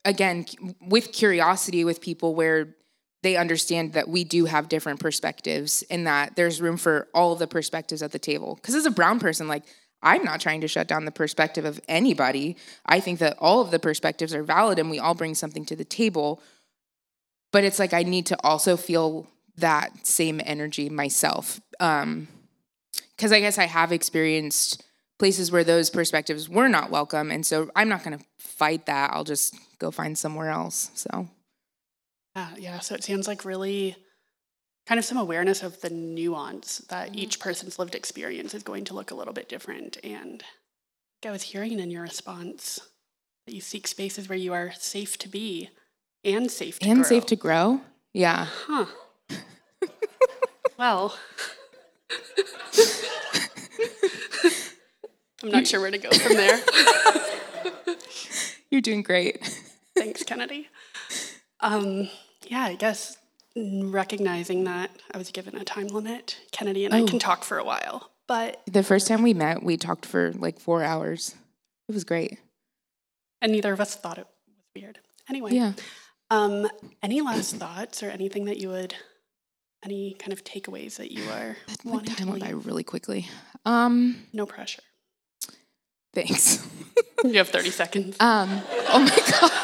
again, 0.04 0.46
with 0.82 1.14
curiosity 1.14 1.86
with 1.86 2.02
people 2.02 2.36
where 2.36 2.76
they 3.24 3.38
understand 3.38 3.94
that 3.94 4.10
we 4.10 4.24
do 4.24 4.46
have 4.46 4.68
different 4.68 5.00
perspectives 5.00 5.84
and 5.90 6.08
that 6.08 6.36
there's 6.36 6.60
room 6.60 6.76
for 6.76 7.08
all 7.14 7.36
the 7.36 7.48
perspectives 7.48 8.02
at 8.02 8.12
the 8.12 8.20
table. 8.20 8.56
Because 8.56 8.76
as 8.76 8.86
a 8.86 8.92
brown 8.92 9.20
person, 9.20 9.48
like, 9.48 9.64
I'm 10.04 10.24
not 10.24 10.42
trying 10.42 10.62
to 10.62 10.68
shut 10.68 10.88
down 10.88 11.06
the 11.06 11.12
perspective 11.12 11.66
of 11.66 11.80
anybody. 11.88 12.58
I 12.86 13.00
think 13.00 13.20
that 13.20 13.38
all 13.40 13.62
of 13.62 13.72
the 13.72 13.80
perspectives 13.80 14.34
are 14.34 14.44
valid 14.44 14.80
and 14.80 14.90
we 14.90 15.00
all 15.00 15.14
bring 15.14 15.36
something 15.36 15.66
to 15.66 15.76
the 15.76 15.86
table. 15.86 16.42
But 17.52 17.64
it's 17.64 17.80
like 17.80 17.94
I 17.94 18.04
need 18.04 18.26
to 18.28 18.38
also 18.44 18.78
feel 18.78 19.28
that 19.58 20.08
same 20.08 20.42
energy 20.44 20.90
myself. 20.90 21.62
Um, 21.80 22.28
because 23.16 23.32
I 23.32 23.40
guess 23.40 23.60
I 23.60 23.66
have 23.66 23.92
experienced 23.92 24.84
places 25.20 25.52
where 25.52 25.64
those 25.64 25.92
perspectives 25.92 26.50
were 26.50 26.68
not 26.68 26.90
welcome. 26.90 27.30
And 27.30 27.46
so 27.46 27.70
I'm 27.76 27.88
not 27.88 28.04
going 28.04 28.18
to 28.18 28.26
fight 28.40 28.88
that. 28.88 29.12
I'll 29.14 29.24
just 29.24 29.56
go 29.78 29.92
find 29.92 30.18
somewhere 30.18 30.50
else. 30.50 30.90
So, 30.96 31.30
yeah, 32.36 32.50
yeah. 32.58 32.80
So 32.80 32.96
it 32.96 33.04
sounds 33.04 33.28
like 33.28 33.46
really 33.46 33.96
kind 34.92 35.00
of 35.00 35.06
some 35.06 35.18
awareness 35.18 35.64
of 35.64 35.80
the 35.80 35.90
nuance 35.90 36.80
that 36.90 37.12
mm-hmm. 37.12 37.20
each 37.20 37.40
person's 37.40 37.80
lived 37.80 37.96
experience 37.96 38.54
is 38.54 38.62
going 38.62 38.84
to 38.84 38.94
look 38.94 39.10
a 39.10 39.16
little 39.16 39.32
bit 39.32 39.48
different. 39.48 39.98
And 40.04 40.44
I 41.26 41.32
was 41.32 41.44
hearing 41.44 41.80
in 41.80 41.90
your 41.90 42.02
response 42.02 42.78
that 43.46 43.56
you 43.56 43.62
seek 43.62 43.88
spaces 43.88 44.28
where 44.28 44.38
you 44.38 44.52
are 44.52 44.74
safe 44.74 45.18
to 45.20 45.30
be 45.30 45.70
and 46.26 46.52
safe 46.52 46.78
to 46.80 46.90
and 46.90 47.00
grow. 47.00 47.08
safe 47.08 47.26
to 47.28 47.38
grow. 47.38 47.80
Yeah. 48.12 48.48
Huh. 48.68 48.86
well, 50.78 51.18
I'm 55.42 55.52
not 55.52 55.68
sure 55.68 55.80
where 55.80 55.92
to 55.92 55.98
go 56.00 56.10
from 56.10 56.36
there. 56.36 56.60
You're 58.70 58.82
doing 58.82 59.04
great. 59.04 59.58
Thanks, 59.96 60.24
Kennedy. 60.24 60.68
Um, 61.62 62.10
yeah, 62.46 62.64
I 62.64 62.76
guess 62.76 63.16
recognizing 63.56 64.64
that 64.66 64.92
I 65.14 65.18
was 65.18 65.32
given 65.32 65.56
a 65.56 65.64
time 65.64 65.88
limit, 65.88 66.38
Kennedy 66.52 66.86
and 66.86 66.94
oh. 66.94 66.98
I 66.98 67.04
can 67.08 67.20
talk 67.20 67.44
for 67.44 67.58
a 67.58 67.64
while. 67.64 68.12
But 68.28 68.62
the 68.66 68.84
first 68.84 69.08
time 69.08 69.24
we 69.24 69.34
met, 69.34 69.62
we 69.64 69.78
talked 69.78 70.06
for 70.06 70.32
like 70.34 70.60
four 70.60 70.84
hours. 70.84 71.36
It 71.90 71.94
was 71.94 72.04
great. 72.04 72.40
And 73.42 73.52
neither 73.52 73.74
of 73.74 73.82
us 73.82 73.96
thought 73.96 74.18
it 74.18 74.28
was 74.48 74.56
weird. 74.76 75.00
Anyway, 75.30 75.54
yeah. 75.54 75.74
Um, 76.30 76.70
any 77.04 77.20
last 77.20 77.56
thoughts 77.58 78.02
or 78.04 78.10
anything 78.10 78.46
that 78.46 78.58
you 78.58 78.70
would, 78.70 78.96
any 79.84 80.14
kind 80.14 80.32
of 80.32 80.44
takeaways 80.46 80.96
that 80.96 81.12
you 81.12 81.24
are 81.30 81.58
that 81.68 81.84
wanting 81.84 82.16
time 82.16 82.30
went 82.30 82.42
by 82.42 82.52
really 82.52 82.84
quickly. 82.84 83.28
Um, 83.66 84.24
no 84.32 84.46
pressure. 84.46 84.84
Thanks. 86.14 86.66
you 87.24 87.34
have 87.34 87.50
30 87.50 87.70
seconds. 87.72 88.18
Um, 88.20 88.62
oh 88.90 89.00
my 89.00 89.32
God. 89.42 89.61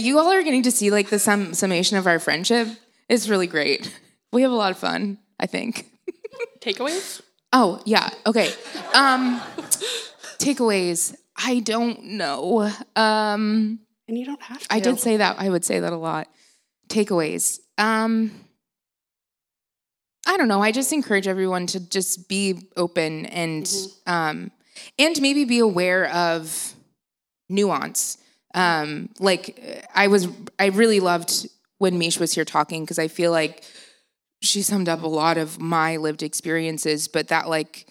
You 0.00 0.18
all 0.18 0.30
are 0.30 0.42
getting 0.42 0.62
to 0.62 0.70
see 0.70 0.90
like 0.90 1.10
the 1.10 1.18
sum- 1.18 1.54
summation 1.54 1.96
of 1.96 2.06
our 2.06 2.18
friendship. 2.18 2.68
It's 3.08 3.28
really 3.28 3.46
great. 3.46 3.92
We 4.32 4.42
have 4.42 4.50
a 4.50 4.54
lot 4.56 4.70
of 4.70 4.78
fun, 4.78 5.18
I 5.38 5.46
think. 5.46 5.86
Takeaways? 6.60 7.22
Oh, 7.52 7.80
yeah. 7.84 8.10
Okay. 8.26 8.52
Um, 8.94 9.40
takeaways. 10.38 11.16
I 11.36 11.60
don't 11.60 12.02
know. 12.04 12.70
Um, 12.96 13.80
and 14.08 14.18
you 14.18 14.24
don't 14.24 14.42
have 14.42 14.60
to. 14.60 14.74
I 14.74 14.80
did 14.80 14.98
say 14.98 15.18
that. 15.18 15.36
I 15.38 15.48
would 15.48 15.64
say 15.64 15.80
that 15.80 15.92
a 15.92 15.96
lot. 15.96 16.28
Takeaways. 16.88 17.60
Um, 17.78 18.30
I 20.26 20.36
don't 20.36 20.48
know. 20.48 20.62
I 20.62 20.72
just 20.72 20.92
encourage 20.92 21.28
everyone 21.28 21.66
to 21.68 21.80
just 21.80 22.28
be 22.28 22.68
open 22.76 23.26
and 23.26 23.64
mm-hmm. 23.64 24.12
um, 24.12 24.50
and 24.98 25.20
maybe 25.20 25.44
be 25.44 25.60
aware 25.60 26.10
of 26.10 26.74
nuance. 27.48 28.18
Um, 28.56 29.10
like 29.20 29.84
I 29.94 30.08
was, 30.08 30.26
I 30.58 30.66
really 30.66 30.98
loved 30.98 31.46
when 31.78 31.98
Mish 31.98 32.18
was 32.18 32.32
here 32.32 32.44
talking 32.44 32.82
because 32.82 32.98
I 32.98 33.06
feel 33.06 33.30
like 33.30 33.62
she 34.40 34.62
summed 34.62 34.88
up 34.88 35.02
a 35.02 35.08
lot 35.08 35.36
of 35.36 35.60
my 35.60 35.98
lived 35.98 36.22
experiences, 36.22 37.06
but 37.06 37.28
that 37.28 37.48
like, 37.48 37.86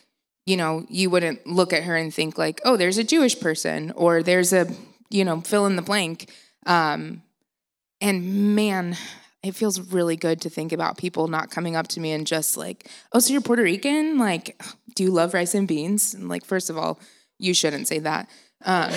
you 0.46 0.58
know, 0.58 0.86
you 0.90 1.10
wouldn't 1.10 1.46
look 1.48 1.72
at 1.72 1.84
her 1.84 1.96
and 1.96 2.14
think 2.14 2.38
like, 2.38 2.62
oh, 2.66 2.78
there's 2.78 2.98
a 2.98 3.04
Jewish 3.04 3.40
person 3.40 3.92
or 3.96 4.22
there's 4.22 4.54
a, 4.54 4.68
you 5.10 5.24
know, 5.24 5.42
fill 5.42 5.66
in 5.66 5.76
the 5.76 5.82
blank. 5.82 6.32
Um, 6.66 7.22
and 8.02 8.56
man, 8.56 8.98
it 9.44 9.56
feels 9.56 9.80
really 9.80 10.16
good 10.16 10.42
to 10.42 10.50
think 10.50 10.72
about 10.72 10.98
people 10.98 11.28
not 11.28 11.52
coming 11.52 11.76
up 11.76 11.88
to 11.90 12.00
me 12.00 12.12
and 12.12 12.26
just 12.26 12.58
like, 12.58 12.90
oh, 13.14 13.20
so 13.20 13.32
you're 13.32 13.42
Puerto 13.42 13.64
Rican? 13.64 14.18
Like, 14.18 14.60
do 14.96 15.04
you 15.04 15.12
love 15.12 15.34
rice 15.34 15.54
and 15.54 15.68
beans? 15.68 16.16
And 16.16 16.28
like, 16.28 16.44
first 16.44 16.70
of 16.70 16.78
all, 16.78 17.00
you 17.38 17.54
shouldn't 17.54 17.88
say 17.88 18.00
that. 18.00 18.30
Um, 18.66 18.92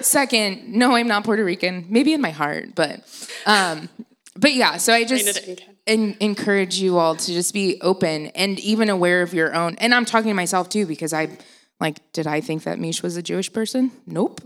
second, 0.00 0.72
no, 0.72 0.94
I'm 0.94 1.08
not 1.08 1.24
Puerto 1.24 1.44
Rican. 1.44 1.86
Maybe 1.88 2.12
in 2.12 2.20
my 2.20 2.30
heart, 2.30 2.74
but 2.74 3.00
um, 3.46 3.88
but 4.36 4.54
yeah. 4.54 4.76
So 4.76 4.92
I 4.92 5.04
just 5.04 5.48
in, 5.86 6.16
encourage 6.20 6.78
you 6.78 6.98
all 6.98 7.16
to 7.16 7.32
just 7.32 7.54
be 7.54 7.80
open 7.80 8.26
and 8.28 8.58
even 8.60 8.90
aware 8.90 9.22
of 9.22 9.34
your 9.34 9.54
own. 9.54 9.76
And 9.78 9.94
I'm 9.94 10.04
talking 10.04 10.28
to 10.28 10.34
myself 10.34 10.68
too 10.68 10.86
because 10.86 11.12
I 11.12 11.36
like, 11.80 11.98
did 12.12 12.26
I 12.26 12.40
think 12.40 12.64
that 12.64 12.78
Mish 12.78 13.02
was 13.02 13.16
a 13.16 13.22
Jewish 13.22 13.52
person? 13.52 13.90
Nope. 14.06 14.40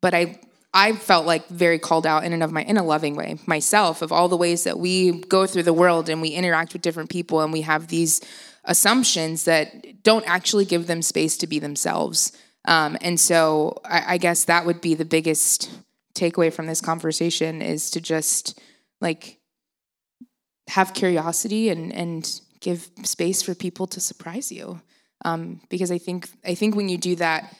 But 0.00 0.14
I 0.14 0.40
I 0.72 0.92
felt 0.92 1.26
like 1.26 1.48
very 1.48 1.78
called 1.78 2.06
out 2.06 2.24
in 2.24 2.32
and 2.32 2.42
of 2.42 2.52
my 2.52 2.62
in 2.62 2.76
a 2.76 2.84
loving 2.84 3.16
way 3.16 3.38
myself 3.46 4.02
of 4.02 4.12
all 4.12 4.28
the 4.28 4.36
ways 4.36 4.64
that 4.64 4.78
we 4.78 5.12
go 5.22 5.46
through 5.46 5.64
the 5.64 5.72
world 5.72 6.08
and 6.08 6.22
we 6.22 6.28
interact 6.28 6.72
with 6.72 6.82
different 6.82 7.10
people 7.10 7.40
and 7.40 7.52
we 7.52 7.62
have 7.62 7.88
these 7.88 8.20
assumptions 8.64 9.44
that 9.44 10.02
don't 10.02 10.28
actually 10.28 10.64
give 10.64 10.86
them 10.86 11.02
space 11.02 11.36
to 11.38 11.46
be 11.46 11.58
themselves. 11.58 12.32
Um, 12.66 12.96
and 13.00 13.18
so 13.18 13.80
I, 13.84 14.14
I 14.14 14.18
guess 14.18 14.44
that 14.44 14.66
would 14.66 14.80
be 14.80 14.94
the 14.94 15.04
biggest 15.04 15.70
takeaway 16.14 16.52
from 16.52 16.66
this 16.66 16.80
conversation 16.80 17.62
is 17.62 17.90
to 17.92 18.00
just 18.00 18.60
like 19.00 19.38
have 20.68 20.94
curiosity 20.94 21.68
and 21.68 21.92
and 21.92 22.40
give 22.60 22.90
space 23.04 23.42
for 23.42 23.54
people 23.54 23.86
to 23.86 24.00
surprise 24.00 24.52
you. 24.52 24.80
Um, 25.24 25.60
because 25.68 25.90
I 25.90 25.98
think 25.98 26.28
I 26.44 26.54
think 26.54 26.76
when 26.76 26.88
you 26.88 26.98
do 26.98 27.16
that 27.16 27.54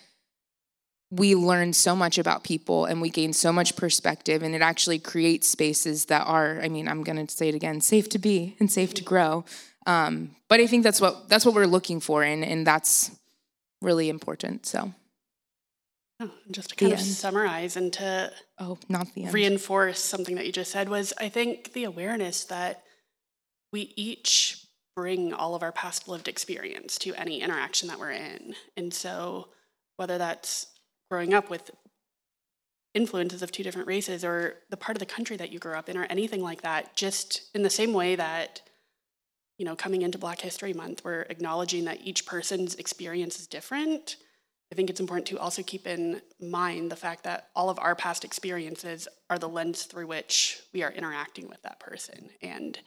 we 1.11 1.35
learn 1.35 1.73
so 1.73 1.97
much 1.97 2.19
about 2.19 2.45
people 2.45 2.85
and 2.85 3.01
we 3.01 3.11
gain 3.11 3.33
so 3.33 3.53
much 3.53 3.75
perspective 3.75 4.43
and 4.43 4.55
it 4.55 4.63
actually 4.63 4.99
creates 4.99 5.49
spaces 5.49 6.07
that 6.07 6.27
are 6.27 6.61
i 6.63 6.69
mean 6.69 6.89
i'm 6.89 7.03
going 7.03 7.27
to 7.27 7.35
say 7.35 7.49
it 7.49 7.55
again 7.55 7.81
safe 7.81 8.09
to 8.09 8.19
be 8.19 8.57
and 8.61 8.71
safe 8.71 8.95
to 8.95 9.03
grow 9.03 9.45
um, 9.87 10.31
but 10.49 10.61
i 10.61 10.67
think 10.67 10.85
that's 10.85 11.01
what 11.01 11.29
that's 11.29 11.45
what 11.45 11.55
we're 11.55 11.67
looking 11.67 12.01
for 12.01 12.23
and, 12.23 12.45
and 12.45 12.67
that's 12.67 13.11
really 13.83 14.09
important 14.09 14.67
so 14.67 14.93
oh, 16.21 16.31
just 16.51 16.71
to 16.71 16.77
kind 16.77 16.93
the 16.93 16.95
of 16.95 17.01
end. 17.01 17.09
summarize 17.09 17.77
and 17.77 17.93
to 17.93 18.33
oh 18.59 18.79
not 18.89 19.13
the 19.15 19.25
end. 19.25 19.35
reinforce 19.35 20.01
something 20.01 20.37
that 20.37 20.47
you 20.47 20.53
just 20.53 20.71
said 20.71 20.89
was 20.89 21.13
i 21.19 21.29
think 21.29 21.73
the 21.73 21.85
awareness 21.85 22.45
that 22.45 22.83
we 23.73 23.93
each 23.97 24.65
bring 24.97 25.33
all 25.33 25.55
of 25.55 25.63
our 25.63 25.73
past 25.73 26.09
lived 26.09 26.29
experience 26.29 26.99
to 26.99 27.15
any 27.15 27.41
interaction 27.41 27.89
that 27.89 27.99
we're 27.99 28.11
in 28.11 28.55
and 28.77 28.93
so 28.93 29.49
whether 29.97 30.19
that's 30.19 30.67
growing 31.11 31.33
up 31.35 31.51
with 31.51 31.71
influences 32.95 33.43
of 33.43 33.53
two 33.53 33.63
different 33.63 33.87
races 33.87 34.25
or 34.25 34.57
the 34.71 34.77
part 34.77 34.97
of 34.97 35.01
the 35.01 35.07
country 35.07 35.37
that 35.37 35.53
you 35.53 35.59
grew 35.59 35.75
up 35.75 35.89
in 35.89 35.97
or 35.97 36.05
anything 36.05 36.43
like 36.43 36.63
that 36.63 36.97
just 36.97 37.51
in 37.55 37.63
the 37.63 37.71
same 37.71 37.93
way 37.93 38.17
that 38.17 38.63
you 39.61 39.67
know 39.67 39.77
coming 39.77 40.01
into 40.01 40.17
black 40.17 40.41
history 40.41 40.73
month 40.73 41.05
we're 41.05 41.27
acknowledging 41.29 41.85
that 41.85 42.01
each 42.03 42.25
person's 42.25 42.75
experience 42.77 43.39
is 43.39 43.47
different 43.47 44.17
i 44.73 44.75
think 44.75 44.89
it's 44.89 45.01
important 45.01 45.27
to 45.27 45.39
also 45.39 45.63
keep 45.63 45.87
in 45.87 46.23
mind 46.41 46.91
the 46.91 46.97
fact 46.97 47.25
that 47.25 47.51
all 47.55 47.69
of 47.69 47.79
our 47.79 47.95
past 47.95 48.25
experiences 48.25 49.07
are 49.29 49.39
the 49.39 49.49
lens 49.49 49.85
through 49.85 50.07
which 50.07 50.63
we 50.73 50.83
are 50.83 50.93
interacting 50.93 51.47
with 51.47 51.61
that 51.61 51.79
person 51.79 52.31
and 52.41 52.81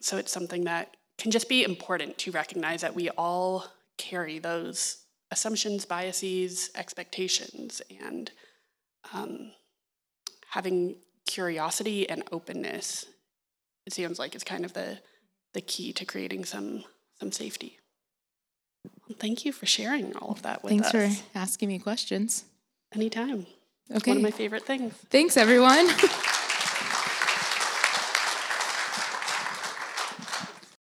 so 0.00 0.18
it's 0.18 0.30
something 0.30 0.64
that 0.64 0.94
can 1.16 1.30
just 1.30 1.48
be 1.48 1.64
important 1.64 2.18
to 2.18 2.30
recognize 2.30 2.82
that 2.82 2.94
we 2.94 3.08
all 3.10 3.64
carry 3.96 4.38
those 4.38 5.04
assumptions, 5.30 5.86
biases, 5.86 6.70
expectations, 6.74 7.80
and 8.04 8.30
um, 9.12 9.52
having 10.50 10.96
curiosity 11.26 12.08
and 12.08 12.22
openness. 12.32 13.06
It 13.86 13.92
seems 13.92 14.18
like 14.18 14.34
it's 14.34 14.44
kind 14.44 14.64
of 14.64 14.72
the 14.72 14.98
the 15.54 15.60
key 15.60 15.92
to 15.94 16.04
creating 16.04 16.44
some 16.44 16.84
some 17.18 17.32
safety. 17.32 17.78
Well, 19.08 19.16
thank 19.18 19.44
you 19.44 19.52
for 19.52 19.66
sharing 19.66 20.14
all 20.16 20.32
of 20.32 20.42
that 20.42 20.62
with 20.62 20.70
Thanks 20.70 20.88
us. 20.88 20.92
Thanks 20.92 21.20
for 21.20 21.38
asking 21.38 21.68
me 21.68 21.78
questions. 21.78 22.44
Anytime. 22.94 23.46
Okay. 23.94 24.10
One 24.10 24.18
of 24.18 24.22
my 24.22 24.30
favorite 24.30 24.64
things. 24.64 24.94
Thanks, 25.10 25.36
everyone. 25.36 25.88